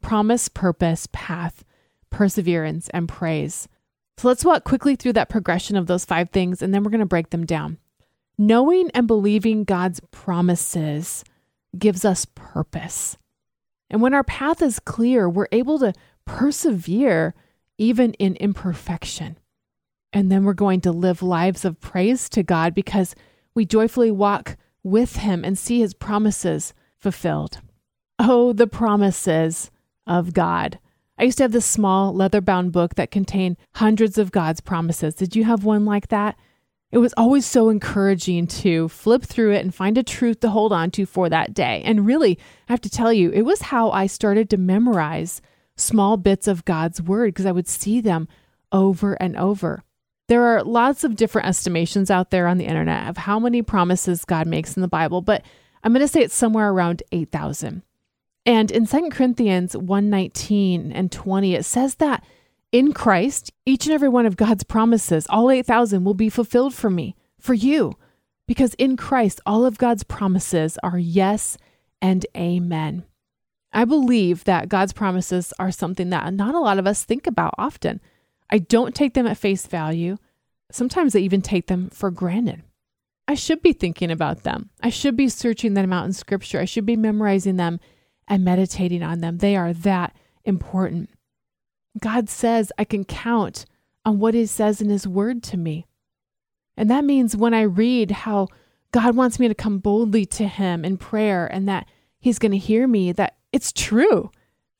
Promise, 0.00 0.48
purpose, 0.48 1.06
path, 1.12 1.62
perseverance, 2.10 2.88
and 2.88 3.08
praise. 3.08 3.68
So 4.16 4.26
let's 4.26 4.44
walk 4.44 4.64
quickly 4.64 4.96
through 4.96 5.12
that 5.12 5.28
progression 5.28 5.76
of 5.76 5.86
those 5.86 6.04
five 6.04 6.30
things, 6.30 6.60
and 6.60 6.74
then 6.74 6.82
we're 6.82 6.90
going 6.90 6.98
to 6.98 7.06
break 7.06 7.30
them 7.30 7.46
down. 7.46 7.78
Knowing 8.36 8.90
and 8.90 9.06
believing 9.06 9.62
God's 9.62 10.00
promises 10.10 11.22
gives 11.78 12.04
us 12.04 12.26
purpose. 12.34 13.16
And 13.88 14.02
when 14.02 14.12
our 14.12 14.24
path 14.24 14.60
is 14.60 14.80
clear, 14.80 15.28
we're 15.28 15.46
able 15.52 15.78
to 15.78 15.92
persevere 16.24 17.36
even 17.78 18.14
in 18.14 18.34
imperfection. 18.34 19.38
And 20.12 20.32
then 20.32 20.42
we're 20.42 20.54
going 20.54 20.80
to 20.80 20.90
live 20.90 21.22
lives 21.22 21.64
of 21.64 21.80
praise 21.80 22.28
to 22.30 22.42
God 22.42 22.74
because 22.74 23.14
we 23.54 23.64
joyfully 23.64 24.10
walk 24.10 24.56
with 24.88 25.16
Him 25.16 25.44
and 25.44 25.58
see 25.58 25.80
His 25.80 25.94
promises 25.94 26.74
fulfilled. 26.98 27.60
Oh, 28.18 28.52
the 28.52 28.66
promises 28.66 29.70
of 30.06 30.34
God. 30.34 30.78
I 31.18 31.24
used 31.24 31.38
to 31.38 31.44
have 31.44 31.52
this 31.52 31.66
small 31.66 32.14
leather 32.14 32.40
bound 32.40 32.72
book 32.72 32.94
that 32.94 33.10
contained 33.10 33.56
hundreds 33.74 34.18
of 34.18 34.30
God's 34.30 34.60
promises. 34.60 35.14
Did 35.14 35.34
you 35.34 35.44
have 35.44 35.64
one 35.64 35.84
like 35.84 36.08
that? 36.08 36.36
It 36.90 36.98
was 36.98 37.12
always 37.16 37.44
so 37.44 37.68
encouraging 37.68 38.46
to 38.46 38.88
flip 38.88 39.22
through 39.22 39.52
it 39.52 39.62
and 39.62 39.74
find 39.74 39.98
a 39.98 40.02
truth 40.02 40.40
to 40.40 40.50
hold 40.50 40.72
on 40.72 40.90
to 40.92 41.04
for 41.04 41.28
that 41.28 41.52
day. 41.52 41.82
And 41.84 42.06
really, 42.06 42.38
I 42.68 42.72
have 42.72 42.80
to 42.82 42.90
tell 42.90 43.12
you, 43.12 43.30
it 43.30 43.42
was 43.42 43.62
how 43.62 43.90
I 43.90 44.06
started 44.06 44.48
to 44.50 44.56
memorize 44.56 45.42
small 45.76 46.16
bits 46.16 46.48
of 46.48 46.64
God's 46.64 47.02
word 47.02 47.34
because 47.34 47.46
I 47.46 47.52
would 47.52 47.68
see 47.68 48.00
them 48.00 48.26
over 48.72 49.14
and 49.14 49.36
over. 49.36 49.82
There 50.28 50.44
are 50.44 50.62
lots 50.62 51.04
of 51.04 51.16
different 51.16 51.48
estimations 51.48 52.10
out 52.10 52.30
there 52.30 52.46
on 52.46 52.58
the 52.58 52.66
internet 52.66 53.08
of 53.08 53.16
how 53.16 53.38
many 53.38 53.62
promises 53.62 54.24
God 54.24 54.46
makes 54.46 54.76
in 54.76 54.82
the 54.82 54.88
Bible, 54.88 55.22
but 55.22 55.42
I'm 55.82 55.92
going 55.92 56.04
to 56.04 56.08
say 56.08 56.20
it's 56.20 56.34
somewhere 56.34 56.70
around 56.70 57.02
8,000. 57.12 57.82
And 58.44 58.70
in 58.70 58.86
2 58.86 59.10
Corinthians 59.10 59.74
1:19 59.74 60.92
and 60.94 61.10
20 61.12 61.54
it 61.54 61.64
says 61.64 61.96
that 61.96 62.24
in 62.72 62.92
Christ 62.92 63.52
each 63.64 63.86
and 63.86 63.94
every 63.94 64.08
one 64.08 64.26
of 64.26 64.36
God's 64.36 64.64
promises, 64.64 65.26
all 65.30 65.50
8,000 65.50 66.04
will 66.04 66.14
be 66.14 66.28
fulfilled 66.28 66.74
for 66.74 66.90
me, 66.90 67.16
for 67.38 67.54
you, 67.54 67.94
because 68.46 68.74
in 68.74 68.96
Christ 68.96 69.40
all 69.46 69.64
of 69.64 69.78
God's 69.78 70.02
promises 70.02 70.78
are 70.82 70.98
yes 70.98 71.56
and 72.00 72.26
amen. 72.36 73.04
I 73.72 73.84
believe 73.84 74.44
that 74.44 74.68
God's 74.68 74.92
promises 74.92 75.52
are 75.58 75.70
something 75.70 76.10
that 76.10 76.32
not 76.34 76.54
a 76.54 76.60
lot 76.60 76.78
of 76.78 76.86
us 76.86 77.04
think 77.04 77.26
about 77.26 77.54
often. 77.58 78.00
I 78.50 78.58
don't 78.58 78.94
take 78.94 79.14
them 79.14 79.26
at 79.26 79.38
face 79.38 79.66
value. 79.66 80.16
Sometimes 80.70 81.14
I 81.14 81.20
even 81.20 81.42
take 81.42 81.66
them 81.66 81.90
for 81.90 82.10
granted. 82.10 82.62
I 83.26 83.34
should 83.34 83.62
be 83.62 83.72
thinking 83.72 84.10
about 84.10 84.42
them. 84.42 84.70
I 84.82 84.88
should 84.88 85.16
be 85.16 85.28
searching 85.28 85.74
them 85.74 85.92
out 85.92 86.06
in 86.06 86.12
scripture. 86.14 86.60
I 86.60 86.64
should 86.64 86.86
be 86.86 86.96
memorizing 86.96 87.56
them 87.56 87.78
and 88.26 88.44
meditating 88.44 89.02
on 89.02 89.20
them. 89.20 89.38
They 89.38 89.54
are 89.56 89.72
that 89.72 90.16
important. 90.44 91.10
God 91.98 92.28
says 92.28 92.72
I 92.78 92.84
can 92.84 93.04
count 93.04 93.66
on 94.04 94.18
what 94.18 94.34
He 94.34 94.46
says 94.46 94.80
in 94.80 94.88
His 94.88 95.06
word 95.06 95.42
to 95.44 95.56
me. 95.56 95.86
And 96.76 96.90
that 96.90 97.04
means 97.04 97.36
when 97.36 97.54
I 97.54 97.62
read 97.62 98.10
how 98.10 98.48
God 98.92 99.16
wants 99.16 99.38
me 99.38 99.48
to 99.48 99.54
come 99.54 99.78
boldly 99.78 100.24
to 100.26 100.46
Him 100.46 100.84
in 100.84 100.96
prayer 100.96 101.46
and 101.46 101.68
that 101.68 101.86
He's 102.18 102.38
going 102.38 102.52
to 102.52 102.58
hear 102.58 102.86
me, 102.86 103.12
that 103.12 103.36
it's 103.52 103.72
true. 103.72 104.30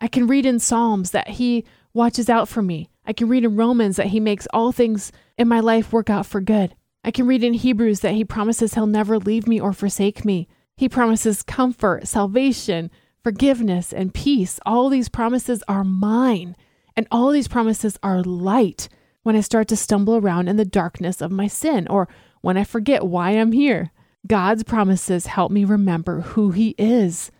I 0.00 0.08
can 0.08 0.26
read 0.26 0.46
in 0.46 0.58
Psalms 0.58 1.10
that 1.10 1.28
He 1.28 1.64
watches 1.92 2.30
out 2.30 2.48
for 2.48 2.62
me. 2.62 2.88
I 3.08 3.14
can 3.14 3.28
read 3.28 3.44
in 3.44 3.56
Romans 3.56 3.96
that 3.96 4.08
He 4.08 4.20
makes 4.20 4.46
all 4.52 4.70
things 4.70 5.10
in 5.38 5.48
my 5.48 5.60
life 5.60 5.92
work 5.92 6.10
out 6.10 6.26
for 6.26 6.42
good. 6.42 6.76
I 7.02 7.10
can 7.10 7.26
read 7.26 7.42
in 7.42 7.54
Hebrews 7.54 8.00
that 8.00 8.12
He 8.12 8.24
promises 8.24 8.74
He'll 8.74 8.86
never 8.86 9.18
leave 9.18 9.48
me 9.48 9.58
or 9.58 9.72
forsake 9.72 10.26
me. 10.26 10.46
He 10.76 10.90
promises 10.90 11.42
comfort, 11.42 12.06
salvation, 12.06 12.90
forgiveness, 13.24 13.94
and 13.94 14.12
peace. 14.12 14.60
All 14.66 14.90
these 14.90 15.08
promises 15.08 15.64
are 15.66 15.84
mine. 15.84 16.54
And 16.96 17.08
all 17.10 17.30
these 17.30 17.48
promises 17.48 17.98
are 18.02 18.22
light 18.22 18.90
when 19.22 19.36
I 19.36 19.40
start 19.40 19.68
to 19.68 19.76
stumble 19.76 20.16
around 20.16 20.48
in 20.48 20.56
the 20.56 20.64
darkness 20.66 21.22
of 21.22 21.30
my 21.30 21.46
sin 21.46 21.86
or 21.88 22.08
when 22.42 22.58
I 22.58 22.64
forget 22.64 23.06
why 23.06 23.30
I'm 23.30 23.52
here. 23.52 23.90
God's 24.26 24.64
promises 24.64 25.26
help 25.26 25.50
me 25.50 25.64
remember 25.64 26.20
who 26.20 26.50
He 26.50 26.74
is, 26.76 27.30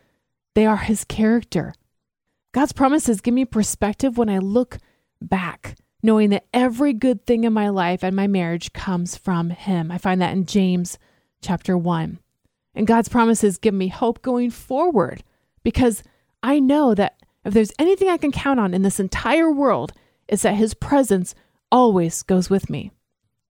they 0.55 0.65
are 0.65 0.79
His 0.79 1.05
character. 1.05 1.75
God's 2.53 2.73
promises 2.73 3.21
give 3.21 3.35
me 3.35 3.45
perspective 3.45 4.17
when 4.17 4.31
I 4.31 4.39
look 4.39 4.79
back, 5.21 5.77
knowing 6.03 6.31
that 6.31 6.47
every 6.53 6.93
good 6.93 7.27
thing 7.27 7.45
in 7.45 7.53
my 7.53 7.69
life 7.69 8.03
and 8.03 8.15
my 8.15 8.27
marriage 8.27 8.73
comes 8.73 9.17
from 9.17 9.51
Him. 9.51 9.91
I 9.91 9.99
find 9.99 10.21
that 10.21 10.33
in 10.33 10.47
James 10.47 10.99
chapter 11.41 11.77
1. 11.77 12.19
And 12.75 12.87
God's 12.87 13.09
promises 13.09 13.59
give 13.59 13.75
me 13.75 13.89
hope 13.89 14.23
going 14.23 14.51
forward 14.51 15.23
because 15.63 16.03
I 16.43 16.61
know 16.61 16.95
that 16.95 17.17
if 17.45 17.55
there's 17.55 17.73
anything 17.79 18.09
I 18.09 18.19
can 18.19 18.33
count 18.33 18.61
on 18.61 18.75
in 18.75 18.83
this 18.83 19.01
entire 19.01 19.51
world, 19.51 19.93
it's 20.29 20.43
that 20.43 20.55
His 20.55 20.75
presence 20.75 21.35
always 21.73 22.23
goes 22.23 22.51
with 22.51 22.71
me. 22.71 22.91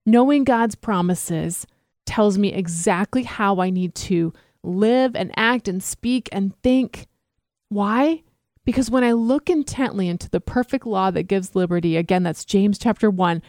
Knowing 0.05 0.43
God's 0.43 0.75
promises 0.75 1.67
tells 2.05 2.37
me 2.37 2.51
exactly 2.53 3.23
how 3.23 3.59
I 3.59 3.69
need 3.69 3.93
to 3.95 4.33
live 4.63 5.15
and 5.15 5.31
act 5.37 5.67
and 5.67 5.83
speak 5.83 6.27
and 6.31 6.55
think. 6.61 7.05
Why? 7.69 8.23
Because 8.69 8.91
when 8.91 9.03
I 9.03 9.13
look 9.13 9.49
intently 9.49 10.07
into 10.09 10.29
the 10.29 10.39
perfect 10.39 10.85
law 10.85 11.09
that 11.09 11.23
gives 11.23 11.55
liberty, 11.55 11.97
again, 11.97 12.21
that's 12.21 12.45
James 12.45 12.77
chapter 12.77 13.09
1, 13.09 13.41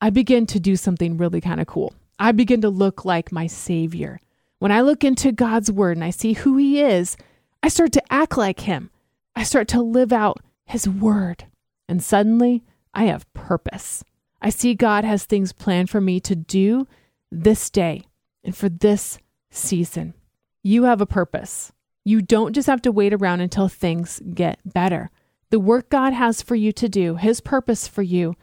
I 0.00 0.08
begin 0.08 0.46
to 0.46 0.58
do 0.58 0.76
something 0.76 1.18
really 1.18 1.42
kind 1.42 1.60
of 1.60 1.66
cool. 1.66 1.92
I 2.18 2.32
begin 2.32 2.62
to 2.62 2.70
look 2.70 3.04
like 3.04 3.30
my 3.30 3.48
Savior. 3.48 4.18
When 4.58 4.72
I 4.72 4.80
look 4.80 5.04
into 5.04 5.30
God's 5.30 5.70
Word 5.70 5.98
and 5.98 6.04
I 6.04 6.08
see 6.08 6.32
who 6.32 6.56
He 6.56 6.80
is, 6.80 7.18
I 7.62 7.68
start 7.68 7.92
to 7.92 8.02
act 8.10 8.38
like 8.38 8.60
Him. 8.60 8.88
I 9.34 9.42
start 9.42 9.68
to 9.68 9.82
live 9.82 10.10
out 10.10 10.40
His 10.64 10.88
Word. 10.88 11.44
And 11.86 12.02
suddenly, 12.02 12.64
I 12.94 13.04
have 13.04 13.30
purpose. 13.34 14.04
I 14.40 14.48
see 14.48 14.72
God 14.72 15.04
has 15.04 15.26
things 15.26 15.52
planned 15.52 15.90
for 15.90 16.00
me 16.00 16.18
to 16.20 16.34
do 16.34 16.88
this 17.30 17.68
day 17.68 18.04
and 18.42 18.56
for 18.56 18.70
this 18.70 19.18
season. 19.50 20.14
You 20.62 20.84
have 20.84 21.02
a 21.02 21.06
purpose. 21.06 21.72
You 22.06 22.22
don't 22.22 22.52
just 22.52 22.68
have 22.68 22.82
to 22.82 22.92
wait 22.92 23.12
around 23.12 23.40
until 23.40 23.66
things 23.66 24.22
get 24.32 24.60
better. 24.64 25.10
The 25.50 25.58
work 25.58 25.90
God 25.90 26.12
has 26.12 26.40
for 26.40 26.54
you 26.54 26.70
to 26.70 26.88
do, 26.88 27.16
His 27.16 27.40
purpose 27.40 27.88
for 27.88 28.02
you, 28.02 28.36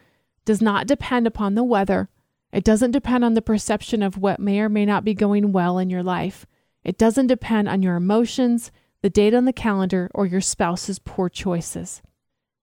does 0.44 0.62
not 0.62 0.86
depend 0.86 1.28
upon 1.28 1.56
the 1.56 1.64
weather. 1.64 2.10
It 2.52 2.66
doesn't 2.66 2.92
depend 2.92 3.24
on 3.24 3.36
the 3.36 3.42
perception 3.42 4.04
of 4.04 4.18
what 4.18 4.42
may 4.42 4.60
or 4.60 4.68
may 4.68 4.86
not 4.86 5.06
be 5.06 5.14
going 5.14 5.54
well 5.54 5.78
in 5.78 5.90
your 5.90 6.04
life. 6.04 6.46
It 6.84 6.98
doesn't 6.98 7.28
depend 7.28 7.70
on 7.70 7.82
your 7.82 7.96
emotions, 7.96 8.70
the 9.02 9.10
date 9.10 9.34
on 9.34 9.46
the 9.46 9.54
calendar, 9.54 10.12
or 10.14 10.26
your 10.26 10.42
spouse's 10.42 11.00
poor 11.00 11.30
choices. 11.30 12.02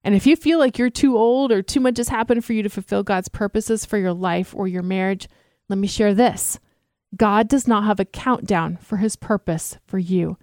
And 0.04 0.14
if 0.14 0.26
you 0.26 0.36
feel 0.36 0.58
like 0.58 0.76
you're 0.76 0.90
too 0.90 1.16
old 1.16 1.50
or 1.50 1.62
too 1.62 1.80
much 1.80 1.96
has 1.96 2.10
happened 2.10 2.44
for 2.44 2.52
you 2.52 2.62
to 2.62 2.68
fulfill 2.68 3.04
God's 3.04 3.30
purposes 3.30 3.86
for 3.86 3.96
your 3.96 4.12
life 4.12 4.54
or 4.54 4.68
your 4.68 4.82
marriage, 4.82 5.30
let 5.70 5.78
me 5.78 5.86
share 5.86 6.12
this. 6.12 6.60
God 7.16 7.48
does 7.48 7.66
not 7.66 7.84
have 7.84 8.00
a 8.00 8.04
countdown 8.04 8.76
for 8.76 8.98
his 8.98 9.16
purpose 9.16 9.78
for 9.86 9.98
you. 9.98 10.36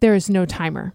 There 0.00 0.14
is 0.14 0.30
no 0.30 0.46
timer. 0.46 0.94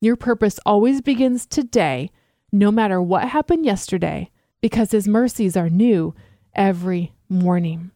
Your 0.00 0.16
purpose 0.16 0.60
always 0.64 1.00
begins 1.00 1.46
today, 1.46 2.10
no 2.52 2.70
matter 2.70 3.02
what 3.02 3.28
happened 3.28 3.64
yesterday, 3.64 4.30
because 4.60 4.92
his 4.92 5.08
mercies 5.08 5.56
are 5.56 5.68
new 5.68 6.14
every 6.54 7.14
morning. 7.28 7.90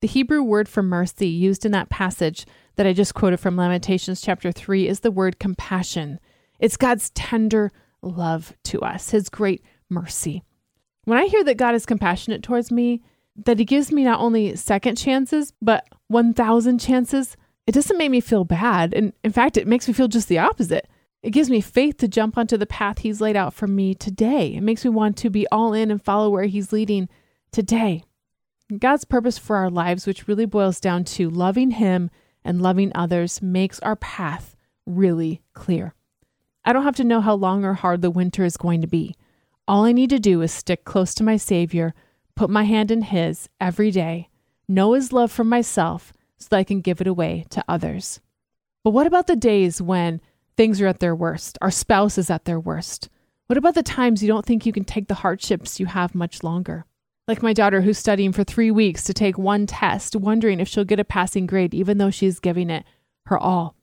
The 0.00 0.08
Hebrew 0.08 0.42
word 0.42 0.68
for 0.68 0.82
mercy 0.82 1.26
used 1.26 1.66
in 1.66 1.72
that 1.72 1.88
passage 1.88 2.46
that 2.76 2.86
I 2.86 2.92
just 2.92 3.14
quoted 3.14 3.38
from 3.38 3.56
Lamentations 3.56 4.20
chapter 4.20 4.52
3 4.52 4.86
is 4.86 5.00
the 5.00 5.10
word 5.10 5.40
compassion. 5.40 6.20
It's 6.60 6.76
God's 6.76 7.10
tender 7.10 7.72
love 8.00 8.54
to 8.64 8.80
us, 8.80 9.10
his 9.10 9.28
great 9.28 9.64
mercy. 9.90 10.44
When 11.04 11.18
I 11.18 11.24
hear 11.26 11.42
that 11.42 11.56
God 11.56 11.74
is 11.74 11.86
compassionate 11.86 12.44
towards 12.44 12.70
me, 12.70 13.02
that 13.44 13.58
he 13.58 13.64
gives 13.64 13.90
me 13.90 14.04
not 14.04 14.20
only 14.20 14.54
second 14.54 14.96
chances, 14.96 15.52
but 15.60 15.88
1,000 16.06 16.78
chances, 16.78 17.36
it 17.68 17.74
doesn't 17.74 17.98
make 17.98 18.10
me 18.10 18.22
feel 18.22 18.44
bad. 18.44 18.94
And 18.94 19.12
in 19.22 19.30
fact, 19.30 19.58
it 19.58 19.66
makes 19.66 19.86
me 19.86 19.92
feel 19.92 20.08
just 20.08 20.28
the 20.28 20.38
opposite. 20.38 20.88
It 21.22 21.32
gives 21.32 21.50
me 21.50 21.60
faith 21.60 21.98
to 21.98 22.08
jump 22.08 22.38
onto 22.38 22.56
the 22.56 22.64
path 22.64 23.00
he's 23.00 23.20
laid 23.20 23.36
out 23.36 23.52
for 23.52 23.66
me 23.66 23.94
today. 23.94 24.54
It 24.54 24.62
makes 24.62 24.86
me 24.86 24.90
want 24.90 25.18
to 25.18 25.28
be 25.28 25.46
all 25.52 25.74
in 25.74 25.90
and 25.90 26.02
follow 26.02 26.30
where 26.30 26.46
he's 26.46 26.72
leading 26.72 27.10
today. 27.52 28.04
God's 28.78 29.04
purpose 29.04 29.36
for 29.36 29.56
our 29.56 29.68
lives, 29.68 30.06
which 30.06 30.26
really 30.26 30.46
boils 30.46 30.80
down 30.80 31.04
to 31.04 31.28
loving 31.28 31.72
him 31.72 32.10
and 32.42 32.62
loving 32.62 32.90
others, 32.94 33.42
makes 33.42 33.80
our 33.80 33.96
path 33.96 34.56
really 34.86 35.42
clear. 35.52 35.94
I 36.64 36.72
don't 36.72 36.84
have 36.84 36.96
to 36.96 37.04
know 37.04 37.20
how 37.20 37.34
long 37.34 37.66
or 37.66 37.74
hard 37.74 38.00
the 38.00 38.10
winter 38.10 38.46
is 38.46 38.56
going 38.56 38.80
to 38.80 38.86
be. 38.86 39.14
All 39.66 39.84
I 39.84 39.92
need 39.92 40.08
to 40.08 40.18
do 40.18 40.40
is 40.40 40.52
stick 40.52 40.86
close 40.86 41.12
to 41.16 41.22
my 41.22 41.36
Savior, 41.36 41.92
put 42.34 42.48
my 42.48 42.64
hand 42.64 42.90
in 42.90 43.02
His 43.02 43.50
every 43.60 43.90
day, 43.90 44.30
know 44.66 44.94
His 44.94 45.12
love 45.12 45.30
for 45.30 45.44
myself 45.44 46.14
so 46.38 46.48
that 46.50 46.58
I 46.58 46.64
can 46.64 46.80
give 46.80 47.00
it 47.00 47.06
away 47.06 47.44
to 47.50 47.64
others. 47.68 48.20
But 48.84 48.90
what 48.90 49.06
about 49.06 49.26
the 49.26 49.36
days 49.36 49.82
when 49.82 50.20
things 50.56 50.80
are 50.80 50.86
at 50.86 51.00
their 51.00 51.14
worst? 51.14 51.58
Our 51.60 51.70
spouse 51.70 52.16
is 52.18 52.30
at 52.30 52.44
their 52.44 52.60
worst. 52.60 53.08
What 53.46 53.56
about 53.58 53.74
the 53.74 53.82
times 53.82 54.22
you 54.22 54.28
don't 54.28 54.46
think 54.46 54.66
you 54.66 54.72
can 54.72 54.84
take 54.84 55.08
the 55.08 55.14
hardships 55.14 55.80
you 55.80 55.86
have 55.86 56.14
much 56.14 56.42
longer? 56.42 56.84
Like 57.26 57.42
my 57.42 57.52
daughter 57.52 57.82
who's 57.82 57.98
studying 57.98 58.32
for 58.32 58.44
three 58.44 58.70
weeks 58.70 59.04
to 59.04 59.12
take 59.12 59.36
one 59.36 59.66
test, 59.66 60.16
wondering 60.16 60.60
if 60.60 60.68
she'll 60.68 60.84
get 60.84 61.00
a 61.00 61.04
passing 61.04 61.46
grade, 61.46 61.74
even 61.74 61.98
though 61.98 62.10
she's 62.10 62.40
giving 62.40 62.70
it 62.70 62.84
her 63.26 63.38
all. 63.38 63.74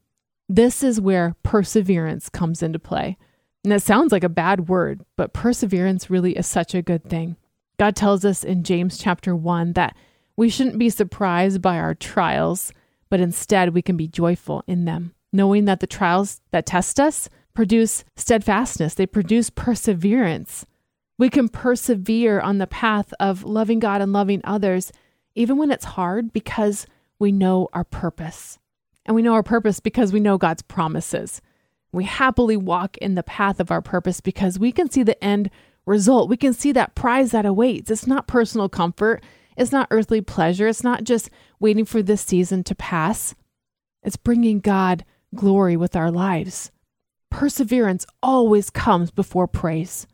This 0.47 0.83
is 0.83 1.01
where 1.01 1.35
perseverance 1.43 2.29
comes 2.29 2.63
into 2.63 2.79
play. 2.79 3.17
And 3.63 3.73
it 3.73 3.81
sounds 3.81 4.11
like 4.11 4.23
a 4.23 4.29
bad 4.29 4.69
word, 4.69 5.03
but 5.17 5.33
perseverance 5.33 6.09
really 6.09 6.33
is 6.37 6.45
such 6.45 6.75
a 6.75 6.83
good 6.83 7.03
thing. 7.03 7.35
God 7.79 7.95
tells 7.95 8.23
us 8.23 8.43
in 8.43 8.63
James 8.63 8.97
chapter 8.97 9.35
1 9.35 9.73
that 9.73 9.95
we 10.37 10.49
shouldn't 10.49 10.79
be 10.79 10.89
surprised 10.89 11.61
by 11.61 11.77
our 11.77 11.95
trials, 11.95 12.71
but 13.09 13.19
instead 13.19 13.73
we 13.73 13.81
can 13.81 13.97
be 13.97 14.07
joyful 14.07 14.63
in 14.67 14.85
them, 14.85 15.13
knowing 15.31 15.65
that 15.65 15.79
the 15.79 15.87
trials 15.87 16.41
that 16.51 16.65
test 16.65 16.99
us 16.99 17.29
produce 17.53 18.03
steadfastness, 18.15 18.95
they 18.95 19.05
produce 19.05 19.49
perseverance. 19.49 20.65
We 21.17 21.29
can 21.29 21.47
persevere 21.47 22.41
on 22.41 22.57
the 22.57 22.67
path 22.67 23.13
of 23.19 23.43
loving 23.43 23.79
God 23.79 24.01
and 24.01 24.11
loving 24.11 24.41
others, 24.43 24.91
even 25.35 25.57
when 25.57 25.71
it's 25.71 25.85
hard, 25.85 26.33
because 26.33 26.85
we 27.17 27.31
know 27.31 27.69
our 27.71 27.85
purpose. 27.85 28.59
And 29.05 29.15
we 29.15 29.21
know 29.21 29.33
our 29.33 29.43
purpose 29.43 29.79
because 29.79 30.11
we 30.11 30.19
know 30.19 30.37
God's 30.37 30.63
promises. 30.63 31.41
We 31.91 32.03
happily 32.03 32.57
walk 32.57 32.97
in 32.97 33.15
the 33.15 33.23
path 33.23 33.61
of 33.61 33.71
our 33.71 33.81
purpose 33.81 34.19
because 34.19 34.59
we 34.59 34.73
can 34.73 34.89
see 34.89 35.03
the 35.03 35.23
end 35.23 35.49
result. 35.85 36.29
We 36.29 36.37
can 36.37 36.53
see 36.53 36.73
that 36.73 36.95
prize 36.95 37.31
that 37.31 37.45
awaits. 37.45 37.89
It's 37.89 38.07
not 38.07 38.27
personal 38.27 38.67
comfort, 38.67 39.23
it's 39.55 39.71
not 39.71 39.87
earthly 39.91 40.21
pleasure, 40.21 40.67
it's 40.67 40.83
not 40.83 41.03
just 41.03 41.29
waiting 41.59 41.85
for 41.85 42.01
this 42.01 42.21
season 42.21 42.63
to 42.65 42.75
pass. 42.75 43.35
It's 44.03 44.17
bringing 44.17 44.59
God 44.59 45.05
glory 45.33 45.75
with 45.75 45.95
our 45.95 46.11
lives. 46.11 46.71
Perseverance 47.29 48.05
always 48.21 48.69
comes 48.69 49.11
before 49.11 49.47
praise. 49.47 50.07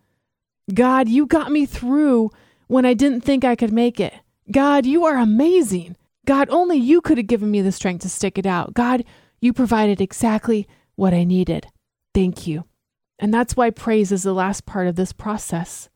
God, 0.74 1.10
you 1.10 1.25
got 1.25 1.51
me 1.51 1.65
through 1.65 2.31
when 2.67 2.86
I 2.86 2.93
didn't 2.93 3.21
think 3.21 3.43
I 3.43 3.55
could 3.55 3.74
make 3.74 4.00
it. 4.00 4.13
God, 4.50 4.86
you 4.86 5.05
are 5.05 5.17
amazing. 5.17 5.98
God, 6.25 6.50
only 6.50 6.77
you 6.77 7.01
could 7.01 7.17
have 7.17 7.27
given 7.27 7.51
me 7.51 7.62
the 7.62 7.71
strength 7.71 8.01
to 8.03 8.10
stick 8.10 8.38
it 8.38 8.45
out. 8.45 8.74
God, 8.74 9.03
you 9.39 9.53
provided 9.53 10.00
exactly 10.00 10.67
what 10.95 11.13
I 11.13 11.24
needed. 11.24 11.67
Thank 12.13 12.48
you. 12.48 12.65
And 13.19 13.33
that's 13.33 13.55
why 13.55 13.69
praise 13.69 14.12
is 14.12 14.24
the 14.24 14.33
last 14.33 14.65
part 14.65 14.88
of 14.88 14.95
this 14.95 15.13
process. 15.13 15.89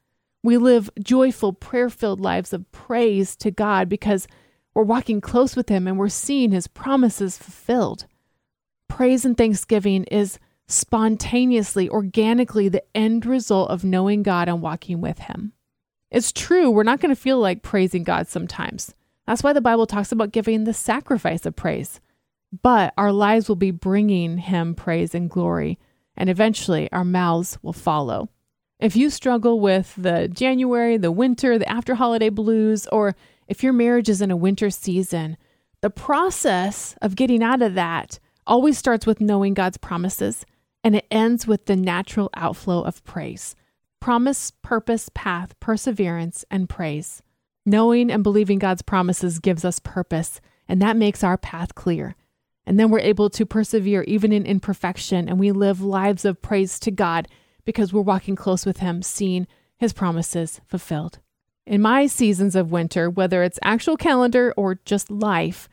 We 0.46 0.58
live 0.58 0.92
joyful, 1.02 1.54
prayer 1.54 1.90
filled 1.90 2.20
lives 2.20 2.54
of 2.54 2.72
praise 2.72 3.36
to 3.38 3.50
God 3.50 3.90
because 3.90 4.28
we're 4.76 4.84
walking 4.84 5.20
close 5.20 5.56
with 5.56 5.70
Him 5.70 5.88
and 5.88 5.98
we're 5.98 6.08
seeing 6.08 6.52
His 6.52 6.68
promises 6.68 7.36
fulfilled. 7.36 8.06
Praise 8.88 9.26
and 9.26 9.36
thanksgiving 9.36 10.04
is 10.04 10.38
spontaneously, 10.68 11.90
organically 11.90 12.70
the 12.70 12.84
end 12.96 13.26
result 13.26 13.72
of 13.72 13.84
knowing 13.84 14.22
God 14.22 14.48
and 14.48 14.62
walking 14.62 15.02
with 15.02 15.18
Him. 15.18 15.54
It's 16.12 16.32
true, 16.32 16.70
we're 16.70 16.84
not 16.84 17.00
going 17.00 17.14
to 17.14 17.20
feel 17.20 17.40
like 17.40 17.64
praising 17.64 18.04
God 18.04 18.28
sometimes. 18.28 18.94
That's 19.26 19.42
why 19.42 19.52
the 19.52 19.62
Bible 19.62 19.88
talks 19.88 20.12
about 20.12 20.32
giving 20.32 20.66
the 20.66 20.74
sacrifice 20.76 21.48
of 21.48 21.56
praise. 21.56 22.00
But 22.62 22.94
our 23.00 23.12
lives 23.12 23.50
will 23.50 23.56
be 23.56 23.72
bringing 23.72 24.38
Him 24.38 24.76
praise 24.76 25.16
and 25.16 25.28
glory, 25.28 25.80
and 26.16 26.30
eventually 26.30 26.88
our 26.92 27.04
mouths 27.04 27.58
will 27.64 27.74
follow. 27.74 28.30
If 28.80 28.96
you 28.96 29.10
struggle 29.10 29.60
with 29.60 29.94
the 29.98 30.28
January, 30.28 30.98
the 30.98 31.12
winter, 31.12 31.58
the 31.58 31.70
after 31.70 31.96
holiday 31.96 32.30
blues, 32.30 32.88
or 32.92 33.16
if 33.48 33.64
your 33.64 33.74
marriage 33.74 34.10
is 34.10 34.22
in 34.22 34.32
a 34.32 34.36
winter 34.36 34.70
season, 34.70 35.38
the 35.82 35.90
process 35.90 36.96
of 37.02 37.16
getting 37.16 37.42
out 37.44 37.62
of 37.62 37.76
that 37.76 38.20
always 38.48 38.78
starts 38.78 39.06
with 39.06 39.22
knowing 39.22 39.54
God's 39.54 39.78
promises 39.78 40.46
and 40.84 40.96
it 40.96 41.08
ends 41.10 41.48
with 41.48 41.66
the 41.66 41.76
natural 41.76 42.30
outflow 42.36 42.84
of 42.84 43.04
praise. 43.04 43.56
Promise, 44.00 44.52
purpose, 44.62 45.10
path, 45.16 45.60
perseverance, 45.60 46.46
and 46.52 46.70
praise. 46.70 47.24
Knowing 47.66 48.12
and 48.12 48.22
believing 48.22 48.60
God's 48.60 48.84
promises 48.84 49.40
gives 49.40 49.66
us 49.66 49.80
purpose, 49.80 50.40
and 50.68 50.80
that 50.84 50.96
makes 50.96 51.24
our 51.24 51.38
path 51.38 51.74
clear. 51.74 52.16
And 52.68 52.80
then 52.80 52.92
we're 52.92 53.00
able 53.00 53.32
to 53.32 53.48
persevere 53.48 54.04
even 54.04 54.32
in 54.32 54.46
imperfection, 54.46 55.28
and 55.28 55.40
we 55.40 55.52
live 55.52 55.82
lives 55.82 56.24
of 56.24 56.44
praise 56.44 56.78
to 56.82 56.92
God 56.92 57.28
because 57.66 57.92
we're 57.92 58.02
walking 58.02 58.36
close 58.36 58.66
with 58.66 58.78
Him, 58.78 59.02
seeing 59.02 59.48
His 59.78 59.94
promises 59.94 60.62
fulfilled. 60.68 61.20
In 61.66 61.82
my 61.82 62.06
seasons 62.06 62.56
of 62.56 62.72
winter, 62.72 63.10
whether 63.10 63.42
it's 63.42 63.60
actual 63.64 63.98
calendar 63.98 64.54
or 64.56 64.80
just 64.86 65.10
life, 65.10 65.68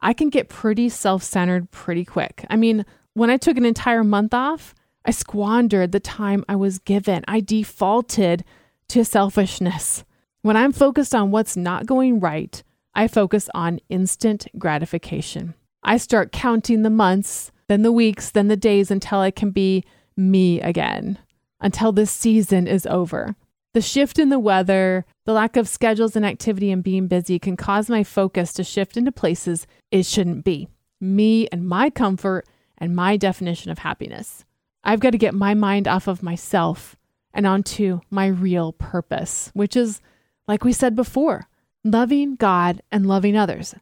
I 0.00 0.12
can 0.12 0.28
get 0.28 0.48
pretty 0.48 0.88
self 0.88 1.22
centered 1.22 1.70
pretty 1.70 2.04
quick. 2.04 2.44
I 2.50 2.56
mean, 2.56 2.84
when 3.14 3.30
I 3.30 3.36
took 3.36 3.56
an 3.56 3.64
entire 3.64 4.04
month 4.04 4.34
off, 4.34 4.74
I 5.04 5.10
squandered 5.10 5.92
the 5.92 6.00
time 6.00 6.44
I 6.48 6.56
was 6.56 6.78
given. 6.78 7.24
I 7.26 7.40
defaulted 7.40 8.44
to 8.88 9.04
selfishness. 9.04 10.04
When 10.42 10.56
I'm 10.56 10.72
focused 10.72 11.14
on 11.14 11.30
what's 11.30 11.56
not 11.56 11.86
going 11.86 12.20
right, 12.20 12.62
I 12.94 13.08
focus 13.08 13.48
on 13.54 13.80
instant 13.88 14.46
gratification. 14.58 15.54
I 15.82 15.96
start 15.96 16.32
counting 16.32 16.82
the 16.82 16.90
months, 16.90 17.52
then 17.68 17.82
the 17.82 17.92
weeks, 17.92 18.30
then 18.30 18.48
the 18.48 18.56
days 18.56 18.90
until 18.90 19.20
I 19.20 19.30
can 19.30 19.50
be 19.50 19.84
me 20.16 20.60
again, 20.60 21.18
until 21.60 21.92
this 21.92 22.10
season 22.10 22.66
is 22.66 22.86
over. 22.86 23.36
The 23.74 23.80
shift 23.82 24.18
in 24.18 24.28
the 24.28 24.38
weather, 24.38 25.04
the 25.24 25.32
lack 25.32 25.56
of 25.56 25.68
schedules 25.68 26.16
and 26.16 26.24
activity 26.24 26.70
and 26.70 26.82
being 26.82 27.06
busy 27.06 27.38
can 27.38 27.56
cause 27.56 27.90
my 27.90 28.02
focus 28.02 28.52
to 28.54 28.64
shift 28.64 28.96
into 28.96 29.12
places 29.12 29.66
it 29.90 30.06
shouldn't 30.06 30.44
be. 30.44 30.68
Me 31.00 31.46
and 31.52 31.68
my 31.68 31.90
comfort 31.90 32.46
and 32.78 32.96
my 32.96 33.16
definition 33.16 33.70
of 33.70 33.78
happiness. 33.78 34.44
I've 34.82 35.00
got 35.00 35.10
to 35.10 35.18
get 35.18 35.34
my 35.34 35.54
mind 35.54 35.86
off 35.86 36.08
of 36.08 36.22
myself 36.22 36.96
and 37.34 37.46
onto 37.46 38.00
my 38.10 38.26
real 38.26 38.72
purpose, 38.72 39.50
which 39.52 39.76
is, 39.76 40.00
like 40.46 40.64
we 40.64 40.72
said 40.72 40.96
before, 40.96 41.46
loving 41.84 42.36
God 42.36 42.82
and 42.90 43.06
loving 43.06 43.36
others. 43.36 43.74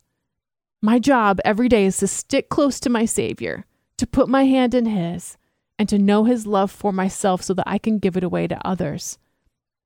My 0.83 0.99
job 0.99 1.41
every 1.45 1.69
day 1.69 1.87
is 1.87 1.99
to 1.99 2.07
stick 2.07 2.49
close 2.49 2.81
to 2.81 2.91
my 2.91 3.05
Savior, 3.05 3.65
to 3.99 4.07
put 4.07 4.29
my 4.29 4.45
hand 4.45 4.75
in 4.75 4.87
His, 4.87 5.39
and 5.79 5.89
to 5.89 5.99
know 5.99 6.25
His 6.25 6.47
love 6.47 6.71
for 6.71 6.93
myself 6.93 7.43
so 7.43 7.55
that 7.55 7.69
I 7.69 7.79
can 7.79 7.99
give 7.99 8.17
it 8.17 8.25
away 8.25 8.47
to 8.47 8.67
others. 8.67 9.19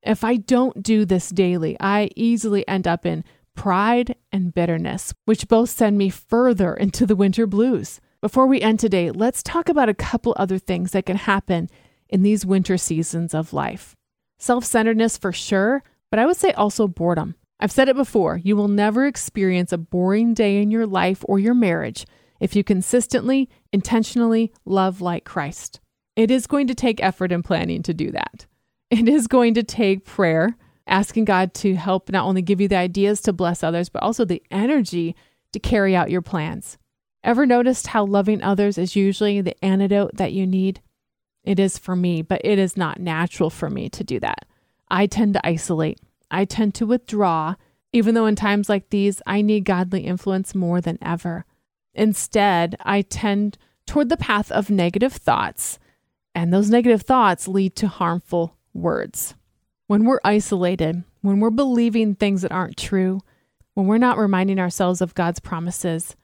If 0.03 0.25
I 0.25 0.37
don't 0.37 0.83
do 0.83 1.05
this 1.05 1.31
daily, 1.31 1.77
I 1.79 2.11
easily 2.17 2.67
end 2.67 2.87
up 2.89 3.05
in 3.05 3.25
pride 3.55 4.15
and 4.33 4.55
bitterness, 4.55 5.13
which 5.27 5.49
both 5.49 5.71
send 5.71 5.99
me 5.99 6.09
further 6.09 6.75
into 6.75 7.05
the 7.05 7.17
winter 7.17 7.47
blues. 7.47 8.01
Before 8.21 8.47
we 8.47 8.61
end 8.61 8.81
today, 8.81 9.11
let's 9.11 9.43
talk 9.43 9.69
about 9.69 9.89
a 9.89 9.95
couple 9.95 10.35
other 10.37 10.59
things 10.59 10.93
that 10.93 11.07
can 11.07 11.17
happen 11.17 11.69
in 12.09 12.23
these 12.23 12.47
winter 12.47 12.79
seasons 12.79 13.35
of 13.35 13.53
life. 13.53 13.95
Self 14.39 14.65
centeredness 14.65 15.19
for 15.19 15.33
sure, 15.33 15.83
but 16.11 16.19
I 16.19 16.27
would 16.27 16.37
say 16.37 16.53
also 16.53 16.89
boredom. 16.89 17.35
I've 17.59 17.73
said 17.73 17.89
it 17.91 17.97
before 17.97 18.39
you 18.39 18.57
will 18.57 18.69
never 18.69 19.07
experience 19.07 19.73
a 19.73 19.79
boring 19.79 20.33
day 20.33 20.63
in 20.63 20.71
your 20.71 20.87
life 20.87 21.23
or 21.29 21.39
your 21.39 21.55
marriage 21.55 22.07
if 22.41 22.57
you 22.57 22.65
consistently, 22.65 23.49
intentionally 23.73 24.53
love 24.65 25.01
like 25.01 25.25
Christ. 25.25 25.79
It 26.17 26.31
is 26.31 26.47
going 26.47 26.67
to 26.67 26.75
take 26.75 27.03
effort 27.03 27.31
and 27.31 27.45
planning 27.45 27.83
to 27.85 27.95
do 27.95 28.11
that. 28.11 28.47
It 28.91 29.09
is 29.09 29.29
going 29.29 29.55
to 29.55 29.63
take 29.63 30.05
prayer, 30.05 30.57
asking 30.87 31.27
God 31.27 31.55
to 31.55 31.77
help 31.77 32.11
not 32.11 32.25
only 32.25 32.43
give 32.43 32.61
you 32.61 32.67
the 32.67 32.77
ideas 32.77 33.21
to 33.23 33.33
bless 33.33 33.63
others, 33.63 33.89
but 33.89 34.03
also 34.03 34.25
the 34.25 34.43
energy 34.51 35.15
to 35.53 35.61
carry 35.61 35.95
out 35.95 36.11
your 36.11 36.23
plans. 36.23 36.79
Ever 37.23 37.47
noticed 37.47 37.89
how 37.89 38.05
loving 38.05 38.43
others 38.43 38.79
is 38.79 38.97
usually 38.97 39.41
the 39.41 39.63
antidote 39.65 40.17
that 40.17 40.33
you 40.33 40.47
need? 40.47 40.81
It 41.45 41.59
is 41.59 41.79
for 41.79 41.95
me, 41.95 42.23
but 42.23 42.41
it 42.45 42.59
is 42.59 42.77
not 42.77 43.01
natural 43.01 43.51
for 43.51 43.71
me 43.71 43.89
to 43.91 44.03
do 44.03 44.19
that. 44.21 44.47
I 44.91 45.07
tend 45.07 45.35
to 45.35 45.47
isolate, 45.47 46.01
I 46.31 46.45
tend 46.45 46.75
to 46.77 46.87
withdraw, 46.87 47.55
even 47.93 48.15
though 48.15 48.27
in 48.27 48.37
times 48.37 48.69
like 48.69 48.91
these, 48.91 49.21
I 49.27 49.43
need 49.43 49.65
godly 49.65 50.03
influence 50.03 50.55
more 50.55 50.81
than 50.81 50.99
ever. 51.03 51.45
Instead, 51.95 52.77
I 52.81 53.03
tend 53.03 53.59
toward 53.87 54.09
the 54.09 54.17
path 54.17 54.51
of 54.53 54.71
negative 54.71 55.13
thoughts, 55.13 55.79
and 56.35 56.53
those 56.53 56.71
negative 56.71 57.03
thoughts 57.03 57.49
lead 57.49 57.75
to 57.77 57.89
harmful 57.89 58.57
words. 58.73 59.35
When 59.87 60.05
we're 60.05 60.21
isolated, 60.23 61.03
when 61.23 61.41
we're 61.41 61.51
believing 61.51 62.15
things 62.15 62.43
that 62.43 62.53
aren't 62.53 62.77
true, 62.77 63.21
when 63.75 63.87
we're 63.87 63.99
not 63.99 64.19
reminding 64.19 64.61
ourselves 64.61 65.01
of 65.01 65.15
God's 65.15 65.41
promises, 65.41 66.15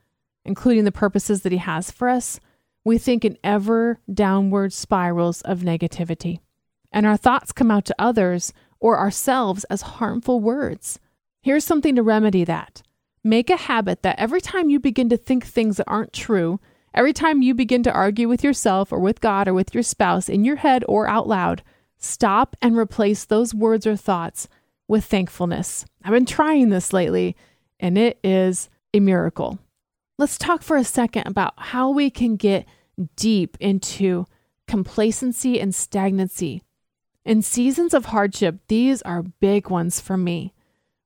including 0.44 0.84
the 0.84 0.92
purposes 0.92 1.42
that 1.42 1.52
He 1.52 1.58
has 1.58 1.90
for 1.90 2.08
us, 2.08 2.38
we 2.84 2.98
think 2.98 3.24
in 3.24 3.36
ever 3.42 3.98
downward 4.12 4.72
spirals 4.72 5.42
of 5.42 5.60
negativity. 5.60 6.38
And 6.92 7.04
our 7.04 7.16
thoughts 7.16 7.50
come 7.50 7.70
out 7.70 7.84
to 7.86 7.96
others 7.98 8.52
or 8.78 8.98
ourselves 8.98 9.64
as 9.64 9.82
harmful 9.82 10.38
words. 10.38 11.00
Here's 11.42 11.64
something 11.64 11.96
to 11.96 12.02
remedy 12.02 12.44
that. 12.44 12.82
Make 13.26 13.50
a 13.50 13.56
habit 13.56 14.04
that 14.04 14.20
every 14.20 14.40
time 14.40 14.70
you 14.70 14.78
begin 14.78 15.08
to 15.08 15.16
think 15.16 15.44
things 15.44 15.78
that 15.78 15.88
aren't 15.88 16.12
true, 16.12 16.60
every 16.94 17.12
time 17.12 17.42
you 17.42 17.54
begin 17.54 17.82
to 17.82 17.92
argue 17.92 18.28
with 18.28 18.44
yourself 18.44 18.92
or 18.92 19.00
with 19.00 19.20
God 19.20 19.48
or 19.48 19.52
with 19.52 19.74
your 19.74 19.82
spouse 19.82 20.28
in 20.28 20.44
your 20.44 20.54
head 20.54 20.84
or 20.86 21.08
out 21.08 21.26
loud, 21.26 21.64
stop 21.98 22.54
and 22.62 22.78
replace 22.78 23.24
those 23.24 23.52
words 23.52 23.84
or 23.84 23.96
thoughts 23.96 24.46
with 24.86 25.04
thankfulness. 25.04 25.84
I've 26.04 26.12
been 26.12 26.24
trying 26.24 26.68
this 26.68 26.92
lately, 26.92 27.34
and 27.80 27.98
it 27.98 28.20
is 28.22 28.68
a 28.94 29.00
miracle. 29.00 29.58
Let's 30.18 30.38
talk 30.38 30.62
for 30.62 30.76
a 30.76 30.84
second 30.84 31.26
about 31.26 31.54
how 31.56 31.90
we 31.90 32.10
can 32.10 32.36
get 32.36 32.64
deep 33.16 33.56
into 33.58 34.26
complacency 34.68 35.60
and 35.60 35.74
stagnancy. 35.74 36.62
In 37.24 37.42
seasons 37.42 37.92
of 37.92 38.04
hardship, 38.04 38.60
these 38.68 39.02
are 39.02 39.24
big 39.24 39.68
ones 39.68 40.00
for 40.00 40.16
me. 40.16 40.54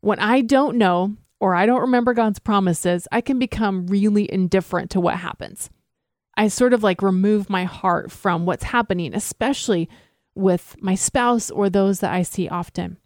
When 0.03 0.19
I 0.19 0.43
don't 0.43 0.77
know 0.77 1.17
or 1.41 1.55
I 1.55 1.67
don't 1.67 1.81
remember 1.81 2.15
God's 2.15 2.39
promises, 2.39 3.09
I 3.11 3.23
can 3.23 3.39
become 3.39 3.87
really 3.87 4.31
indifferent 4.31 4.91
to 4.91 5.01
what 5.01 5.17
happens. 5.17 5.71
I 6.37 6.49
sort 6.49 6.73
of 6.73 6.83
like 6.83 7.03
remove 7.03 7.51
my 7.51 7.65
heart 7.65 8.13
from 8.13 8.47
what's 8.47 8.65
happening, 8.65 9.15
especially 9.15 9.89
with 10.35 10.77
my 10.81 10.95
spouse 10.95 11.51
or 11.51 11.69
those 11.69 12.01
that 12.01 12.13
I 12.13 12.23
see 12.23 12.49
often. 12.49 12.99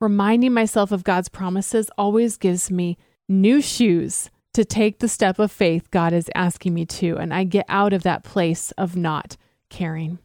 Reminding 0.00 0.52
myself 0.52 0.92
of 0.92 1.04
God's 1.04 1.28
promises 1.28 1.90
always 1.98 2.36
gives 2.36 2.70
me 2.70 2.96
new 3.28 3.60
shoes 3.60 4.30
to 4.54 4.64
take 4.64 4.98
the 4.98 5.08
step 5.08 5.38
of 5.38 5.50
faith 5.50 5.90
God 5.90 6.12
is 6.12 6.30
asking 6.34 6.74
me 6.74 6.86
to, 6.86 7.16
and 7.16 7.34
I 7.34 7.44
get 7.44 7.66
out 7.68 7.92
of 7.92 8.04
that 8.04 8.22
place 8.22 8.70
of 8.72 8.96
not 8.96 9.36
caring. 9.68 10.18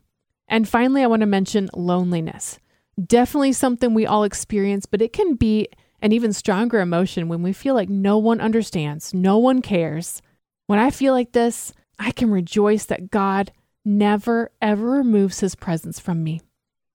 And 0.47 0.67
finally, 0.67 1.03
I 1.03 1.07
want 1.07 1.21
to 1.21 1.27
mention 1.27 1.69
loneliness. 1.75 2.59
Definitely 3.03 3.53
something 3.53 3.93
we 3.93 4.05
all 4.05 4.23
experience, 4.23 4.85
but 4.85 5.01
it 5.01 5.13
can 5.13 5.35
be 5.35 5.69
an 6.01 6.12
even 6.12 6.33
stronger 6.33 6.79
emotion 6.79 7.27
when 7.27 7.41
we 7.41 7.53
feel 7.53 7.75
like 7.75 7.89
no 7.89 8.17
one 8.17 8.41
understands, 8.41 9.13
no 9.13 9.38
one 9.38 9.62
cares. 9.62 10.21
When 10.67 10.79
I 10.79 10.89
feel 10.91 11.13
like 11.13 11.31
this, 11.31 11.73
I 11.97 12.12
can 12.12 12.31
rejoice 12.31 12.85
that 12.85 13.12
God 13.12 13.51
never, 13.83 14.51
ever 14.62 14.91
removes 14.91 15.39
his 15.39 15.55
presence 15.55 15.99
from 15.99 16.23
me. 16.23 16.41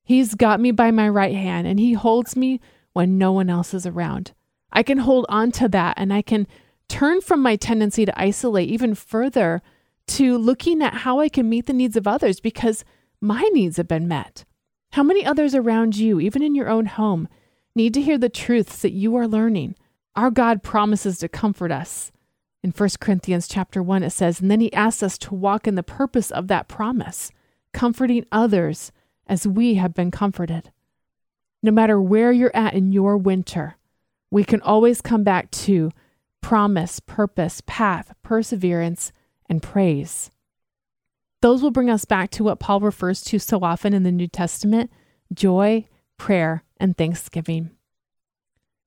He's 0.05 0.35
got 0.35 0.61
me 0.61 0.71
by 0.71 0.91
my 0.91 1.09
right 1.09 1.35
hand 1.35 1.67
and 1.67 1.79
he 1.79 1.95
holds 1.95 2.37
me 2.37 2.61
when 2.93 3.19
no 3.19 3.33
one 3.33 3.51
else 3.51 3.75
is 3.75 3.87
around. 3.87 4.33
I 4.73 4.83
can 4.83 4.99
hold 4.99 5.27
on 5.29 5.53
to 5.53 5.69
that 5.69 5.95
and 5.97 6.13
I 6.13 6.23
can 6.23 6.47
turn 6.89 7.21
from 7.21 7.41
my 7.41 7.57
tendency 7.57 8.05
to 8.05 8.21
isolate 8.21 8.69
even 8.69 8.95
further 8.95 9.63
to 10.07 10.37
looking 10.37 10.83
at 10.83 10.95
how 10.95 11.21
I 11.21 11.29
can 11.29 11.49
meet 11.49 11.67
the 11.67 11.73
needs 11.73 11.97
of 11.97 12.07
others 12.07 12.41
because 12.41 12.85
my 13.21 13.43
needs 13.53 13.79
have 13.79 13.89
been 13.89 14.07
met. 14.07 14.45
How 14.93 15.03
many 15.03 15.25
others 15.25 15.55
around 15.55 15.97
you, 15.97 16.21
even 16.21 16.43
in 16.43 16.55
your 16.55 16.69
own 16.69 16.87
home, 16.87 17.29
need 17.75 17.95
to 17.95 18.03
hear 18.03 18.19
the 18.19 18.29
truths 18.29 18.83
that 18.83 18.93
you 18.93 19.17
are 19.17 19.29
learning? 19.29 19.75
Our 20.17 20.31
God 20.31 20.63
promises 20.63 21.19
to 21.19 21.29
comfort 21.29 21.73
us. 21.73 22.13
In 22.63 22.71
1 22.71 22.89
Corinthians 23.01 23.49
chapter 23.49 23.83
1 23.83 24.03
it 24.03 24.11
says, 24.11 24.41
and 24.41 24.51
then 24.51 24.61
he 24.61 24.73
asks 24.73 25.03
us 25.03 25.19
to 25.19 25.35
walk 25.35 25.67
in 25.67 25.75
the 25.75 25.83
purpose 25.83 26.31
of 26.31 26.49
that 26.49 26.69
promise, 26.69 27.31
comforting 27.73 28.25
others 28.33 28.91
as 29.27 29.47
we 29.47 29.75
have 29.75 29.95
been 29.95 30.11
comforted. 30.11 30.71
No 31.63 31.73
matter 31.73 32.01
where 32.01 32.33
you're 32.33 32.55
at 32.55 32.75
in 32.75 32.93
your 32.93 33.17
winter, 33.17 33.77
we 34.31 34.45
can 34.45 34.61
always 34.63 35.01
come 35.01 35.25
back 35.25 35.51
to 35.51 35.91
promise, 36.41 37.01
purpose, 37.01 37.63
path, 37.67 38.15
perseverance, 38.23 39.13
and 39.49 39.63
praise. 39.63 40.31
Those 41.41 41.63
will 41.63 41.71
bring 41.71 41.91
us 41.91 42.05
back 42.05 42.31
to 42.33 42.45
what 42.45 42.61
Paul 42.61 42.81
refers 42.81 43.23
to 43.25 43.39
so 43.39 43.61
often 43.63 43.93
in 43.93 44.03
the 44.03 44.13
New 44.13 44.29
Testament 44.29 44.91
joy, 45.33 45.87
prayer, 46.17 46.63
and 46.85 46.97
thanksgiving. 46.97 47.71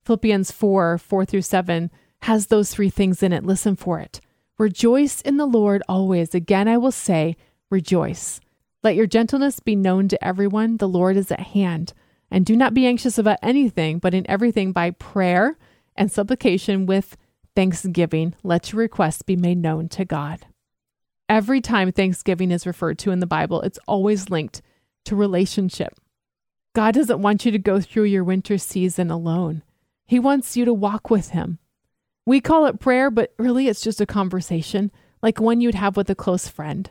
Philippians 0.04 0.52
4 0.52 0.96
4 0.98 1.24
through 1.26 1.42
7 1.42 1.90
has 2.22 2.46
those 2.46 2.70
three 2.70 2.90
things 2.90 3.22
in 3.22 3.32
it. 3.32 3.44
Listen 3.44 3.76
for 3.76 3.98
it. 3.98 4.20
Rejoice 4.56 5.20
in 5.20 5.36
the 5.36 5.46
Lord 5.46 5.82
always. 5.88 6.34
Again, 6.34 6.68
I 6.68 6.78
will 6.78 6.92
say, 6.92 7.36
rejoice. 7.70 8.40
Let 8.82 8.94
your 8.94 9.06
gentleness 9.06 9.60
be 9.60 9.76
known 9.76 10.08
to 10.08 10.24
everyone. 10.24 10.76
The 10.76 10.88
Lord 10.88 11.16
is 11.16 11.30
at 11.30 11.40
hand. 11.40 11.92
And 12.30 12.46
do 12.46 12.56
not 12.56 12.74
be 12.74 12.86
anxious 12.86 13.18
about 13.18 13.38
anything, 13.42 13.98
but 13.98 14.14
in 14.14 14.28
everything 14.30 14.72
by 14.72 14.92
prayer 14.92 15.58
and 15.96 16.10
supplication 16.10 16.86
with 16.86 17.16
thanksgiving, 17.56 18.34
let 18.44 18.72
your 18.72 18.80
requests 18.80 19.22
be 19.22 19.34
made 19.34 19.58
known 19.58 19.88
to 19.88 20.04
God. 20.04 20.46
Every 21.28 21.60
time 21.60 21.90
Thanksgiving 21.90 22.52
is 22.52 22.66
referred 22.66 22.98
to 23.00 23.10
in 23.10 23.18
the 23.18 23.26
Bible, 23.26 23.62
it's 23.62 23.78
always 23.88 24.30
linked 24.30 24.62
to 25.06 25.16
relationship. 25.16 25.94
God 26.78 26.94
doesn't 26.94 27.20
want 27.20 27.44
you 27.44 27.50
to 27.50 27.58
go 27.58 27.80
through 27.80 28.04
your 28.04 28.22
winter 28.22 28.56
season 28.56 29.10
alone. 29.10 29.64
He 30.06 30.20
wants 30.20 30.56
you 30.56 30.64
to 30.64 30.72
walk 30.72 31.10
with 31.10 31.30
Him. 31.30 31.58
We 32.24 32.40
call 32.40 32.66
it 32.66 32.78
prayer, 32.78 33.10
but 33.10 33.34
really 33.36 33.66
it's 33.66 33.80
just 33.80 34.00
a 34.00 34.06
conversation, 34.06 34.92
like 35.20 35.40
one 35.40 35.60
you'd 35.60 35.74
have 35.74 35.96
with 35.96 36.08
a 36.08 36.14
close 36.14 36.46
friend. 36.46 36.88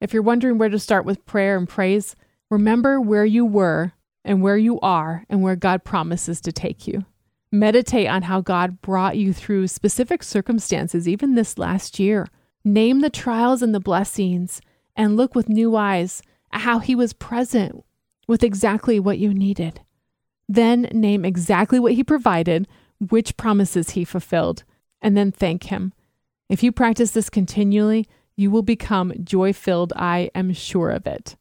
If 0.00 0.12
you're 0.12 0.24
wondering 0.24 0.58
where 0.58 0.68
to 0.68 0.80
start 0.80 1.04
with 1.04 1.24
prayer 1.26 1.56
and 1.56 1.68
praise, 1.68 2.16
remember 2.50 3.00
where 3.00 3.24
you 3.24 3.46
were 3.46 3.92
and 4.24 4.42
where 4.42 4.56
you 4.56 4.80
are 4.80 5.24
and 5.30 5.42
where 5.42 5.54
God 5.54 5.84
promises 5.84 6.40
to 6.40 6.50
take 6.50 6.88
you. 6.88 7.04
Meditate 7.52 8.08
on 8.08 8.22
how 8.22 8.40
God 8.40 8.82
brought 8.82 9.16
you 9.16 9.32
through 9.32 9.68
specific 9.68 10.24
circumstances, 10.24 11.08
even 11.08 11.36
this 11.36 11.56
last 11.56 12.00
year. 12.00 12.26
Name 12.64 13.00
the 13.00 13.10
trials 13.10 13.62
and 13.62 13.72
the 13.72 13.78
blessings, 13.78 14.60
and 14.96 15.16
look 15.16 15.36
with 15.36 15.48
new 15.48 15.76
eyes 15.76 16.20
at 16.50 16.62
how 16.62 16.80
He 16.80 16.96
was 16.96 17.12
present 17.12 17.84
with 18.30 18.44
exactly 18.44 19.00
what 19.00 19.18
you 19.18 19.34
needed. 19.34 19.80
Then 20.48 20.82
name 20.92 21.24
exactly 21.24 21.80
what 21.80 21.94
He 21.94 22.04
provided, 22.04 22.68
which 23.00 23.36
promises 23.36 23.90
He 23.90 24.04
fulfilled, 24.04 24.62
and 25.02 25.16
then 25.16 25.32
thank 25.32 25.64
Him. 25.64 25.92
If 26.48 26.62
you 26.62 26.70
practice 26.70 27.10
this 27.10 27.28
continually, 27.28 28.06
you 28.36 28.52
will 28.52 28.62
become 28.62 29.12
joy 29.24 29.52
filled. 29.52 29.92
I 29.96 30.30
am 30.32 30.52
sure 30.52 30.90
of 30.90 31.08
it. 31.08 31.34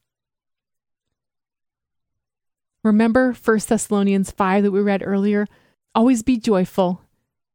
Remember 2.84 3.34
1 3.34 3.60
Thessalonians 3.68 4.32
5 4.32 4.64
that 4.64 4.72
we 4.72 4.82
read 4.82 5.04
earlier? 5.06 5.46
Always 5.94 6.24
be 6.24 6.38
joyful, 6.38 7.04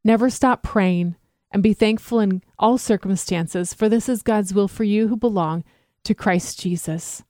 never 0.04 0.30
stop 0.30 0.62
praying, 0.62 1.16
and 1.50 1.60
be 1.60 1.74
thankful 1.74 2.20
in 2.20 2.40
all 2.56 2.78
circumstances, 2.78 3.74
for 3.74 3.88
this 3.88 4.08
is 4.08 4.22
God's 4.22 4.54
will 4.54 4.68
for 4.68 4.84
you 4.84 5.08
who 5.08 5.16
belong 5.16 5.64
to 6.04 6.14
Christ 6.14 6.60
Jesus. 6.60 7.24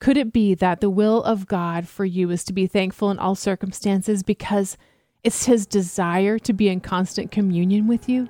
Could 0.00 0.16
it 0.16 0.32
be 0.32 0.54
that 0.54 0.80
the 0.80 0.88
will 0.88 1.22
of 1.24 1.46
God 1.46 1.86
for 1.86 2.06
you 2.06 2.30
is 2.30 2.42
to 2.44 2.54
be 2.54 2.66
thankful 2.66 3.10
in 3.10 3.18
all 3.18 3.34
circumstances 3.34 4.22
because 4.22 4.78
it's 5.24 5.44
His 5.44 5.66
desire 5.66 6.38
to 6.38 6.54
be 6.54 6.70
in 6.70 6.80
constant 6.80 7.30
communion 7.30 7.86
with 7.86 8.08
you? 8.08 8.26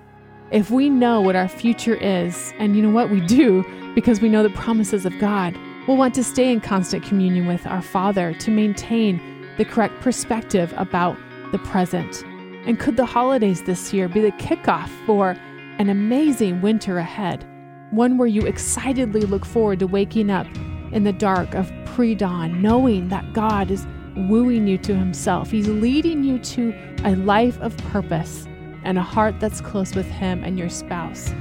If 0.51 0.73
we 0.73 0.91
know 0.91 1.21
what 1.21 1.37
our 1.37 1.47
future 1.47 1.95
is, 1.95 2.53
and 2.59 2.75
you 2.75 2.83
know 2.83 2.91
what 2.91 3.09
we 3.09 3.21
do 3.21 3.65
because 3.95 4.21
we 4.21 4.29
know 4.29 4.43
the 4.43 4.51
promises 4.51 5.07
of 5.07 5.17
God, 5.21 5.57
we'll 5.87 5.97
want 5.97 6.13
to 6.17 6.25
stay 6.25 6.51
in 6.53 6.61
constant 6.61 7.05
communion 7.05 7.47
with 7.47 7.65
our 7.69 7.83
Father 7.83 8.35
to 8.35 8.51
maintain 8.51 9.21
the 9.57 9.65
correct 9.65 10.01
perspective 10.01 10.75
about 10.77 11.17
the 11.53 11.59
present. 11.59 12.25
And 12.67 12.81
could 12.81 12.97
the 12.97 13.07
holidays 13.07 13.63
this 13.63 13.93
year 13.93 14.09
be 14.09 14.21
the 14.21 14.33
kickoff 14.33 14.91
for 15.07 15.37
an 15.79 15.89
amazing 15.89 16.63
winter 16.63 16.99
ahead? 16.99 17.47
One 17.93 18.19
where 18.19 18.27
you 18.27 18.43
excitedly 18.43 19.21
look 19.21 19.45
forward 19.45 19.79
to 19.79 19.87
waking 19.87 20.31
up 20.31 20.49
in 20.93 21.05
the 21.05 21.13
dark 21.13 21.55
of 21.55 21.73
pre 21.85 22.15
dawn, 22.15 22.61
knowing 22.63 23.09
that 23.09 23.33
God 23.33 23.71
is 23.71 23.87
wooing 24.17 24.67
you 24.67 24.79
to 24.79 24.95
Himself. 24.95 25.51
He's 25.51 25.69
leading 25.69 26.25
you 26.25 26.39
to 26.39 26.75
a 27.05 27.15
life 27.17 27.61
of 27.61 27.77
purpose 27.79 28.47
and 28.85 28.99
a 28.99 29.03
heart 29.03 29.39
that's 29.41 29.61
close 29.61 29.95
with 29.95 30.07
Him 30.07 30.43
and 30.45 30.59
your 30.59 30.69
spouse. 30.69 31.33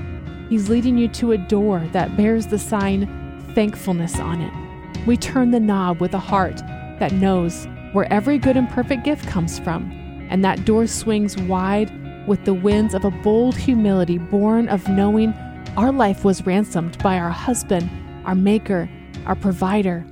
He's 0.49 0.69
leading 0.69 0.97
you 0.97 1.07
to 1.09 1.31
a 1.31 1.37
door 1.37 1.87
that 1.91 2.17
bears 2.17 2.47
the 2.47 2.59
sign 2.59 3.07
thankfulness 3.53 4.19
on 4.19 4.41
it. 4.41 5.07
We 5.07 5.17
turn 5.17 5.51
the 5.51 5.59
knob 5.59 6.01
with 6.01 6.13
a 6.13 6.19
heart 6.19 6.57
that 6.99 7.13
knows 7.13 7.67
where 7.93 8.11
every 8.11 8.37
good 8.37 8.57
and 8.57 8.69
perfect 8.69 9.03
gift 9.03 9.27
comes 9.27 9.59
from, 9.59 9.91
and 10.29 10.43
that 10.43 10.65
door 10.65 10.87
swings 10.87 11.37
wide 11.37 11.91
with 12.27 12.45
the 12.45 12.53
winds 12.53 12.93
of 12.93 13.05
a 13.05 13.11
bold 13.11 13.55
humility 13.55 14.17
born 14.17 14.67
of 14.69 14.87
knowing 14.89 15.33
our 15.77 15.91
life 15.91 16.23
was 16.23 16.45
ransomed 16.45 16.97
by 16.99 17.17
our 17.17 17.29
husband, 17.29 17.89
our 18.25 18.35
maker, 18.35 18.89
our 19.25 19.35
provider, 19.35 20.05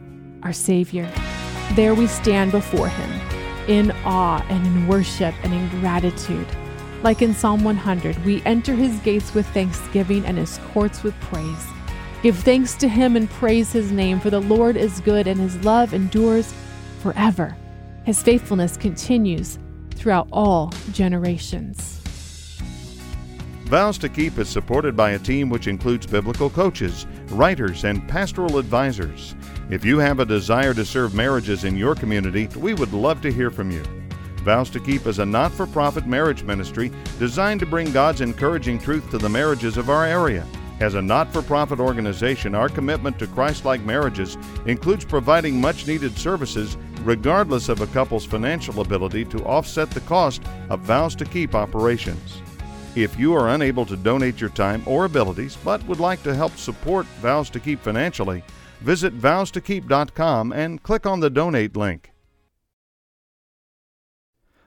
our 0.44 0.54
Savior. 0.54 1.12
There 1.74 1.94
we 1.94 2.08
stand 2.08 2.52
before 2.52 2.88
Him 2.88 3.22
in 3.68 3.92
awe 4.06 4.46
and 4.50 4.66
in 4.66 4.88
worship 4.88 5.36
and 5.44 5.54
in 5.54 5.70
gratitude. 5.82 6.48
Like 7.04 7.22
in 7.22 7.34
Psalm 7.34 7.64
100, 7.64 8.24
we 8.26 8.42
enter 8.46 8.74
His 8.74 8.98
gates 9.00 9.34
with 9.34 9.46
thanksgiving 9.48 10.26
and 10.26 10.38
His 10.38 10.60
courts 10.74 11.04
with 11.04 11.20
praise. 11.22 11.66
Give 12.24 12.38
thanks 12.38 12.76
to 12.76 12.88
Him 12.88 13.16
and 13.16 13.30
praise 13.30 13.72
His 13.72 13.92
name, 13.92 14.20
for 14.20 14.30
the 14.30 14.42
Lord 14.42 14.78
is 14.78 15.02
good 15.02 15.28
and 15.28 15.40
His 15.40 15.56
love 15.64 15.94
endures 15.94 16.54
forever. 17.00 17.56
His 18.06 18.24
faithfulness 18.24 18.78
continues 18.78 19.60
throughout 19.92 20.28
all 20.32 20.72
generations. 20.92 22.02
Vows 23.66 23.98
to 23.98 24.08
Keep 24.08 24.38
is 24.38 24.48
supported 24.48 24.96
by 24.96 25.12
a 25.12 25.20
team 25.20 25.50
which 25.50 25.68
includes 25.68 26.08
biblical 26.08 26.50
coaches, 26.50 27.06
writers, 27.32 27.84
and 27.84 28.08
pastoral 28.08 28.58
advisors. 28.58 29.36
If 29.70 29.84
you 29.84 29.98
have 30.00 30.20
a 30.20 30.26
desire 30.26 30.74
to 30.74 30.86
serve 30.86 31.14
marriages 31.14 31.64
in 31.64 31.78
your 31.78 31.96
community, 31.96 32.48
we 32.58 32.74
would 32.74 32.94
love 32.94 33.22
to 33.22 33.32
hear 33.32 33.52
from 33.52 33.72
you. 33.72 33.84
Vows 34.44 34.70
to 34.70 34.80
Keep 34.80 35.08
is 35.08 35.20
a 35.20 35.26
not 35.26 35.52
for 35.52 35.68
profit 35.68 36.08
marriage 36.08 36.44
ministry 36.44 36.92
designed 37.20 37.60
to 37.60 37.66
bring 37.66 37.92
God's 37.92 38.22
encouraging 38.22 38.80
truth 38.80 39.10
to 39.12 39.18
the 39.18 39.28
marriages 39.28 39.76
of 39.76 39.90
our 39.90 40.06
area. 40.06 40.46
As 40.80 40.94
a 40.94 41.02
not 41.02 41.34
for 41.34 41.42
profit 41.42 41.80
organization, 41.80 42.54
our 42.54 42.70
commitment 42.70 43.18
to 43.20 43.28
Christ 43.28 43.66
like 43.66 43.82
marriages 43.82 44.38
includes 44.68 45.04
providing 45.04 45.60
much 45.60 45.88
needed 45.88 46.18
services 46.18 46.78
regardless 47.04 47.68
of 47.68 47.82
a 47.82 47.88
couple's 47.88 48.26
financial 48.26 48.82
ability 48.82 49.26
to 49.26 49.44
offset 49.44 49.90
the 49.92 50.02
cost 50.02 50.44
of 50.70 50.82
Vows 50.82 51.16
to 51.16 51.26
Keep 51.26 51.56
operations. 51.56 52.42
If 52.98 53.20
you 53.20 53.36
are 53.36 53.50
unable 53.50 53.86
to 53.86 53.96
donate 53.96 54.42
your 54.42 54.50
time 54.50 54.82
or 54.88 55.06
abilities 55.06 55.56
but 55.64 55.86
would 55.86 56.00
like 56.00 56.24
to 56.24 56.34
help 56.34 56.58
support 56.58 57.06
Vows 57.22 57.48
to 57.52 57.60
Keep 57.60 57.80
financially, 57.82 58.44
visit 58.82 59.16
vowstokeep.com 59.16 60.52
and 60.52 60.82
click 60.82 61.06
on 61.06 61.20
the 61.20 61.30
donate 61.30 61.78
link. 61.78 62.12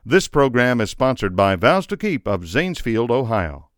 This 0.04 0.28
program 0.28 0.80
is 0.80 0.90
sponsored 0.90 1.34
by 1.34 1.56
Vows 1.56 1.88
to 1.88 1.96
Keep 1.96 2.28
of 2.28 2.42
Zanesfield, 2.42 3.10
Ohio. 3.10 3.69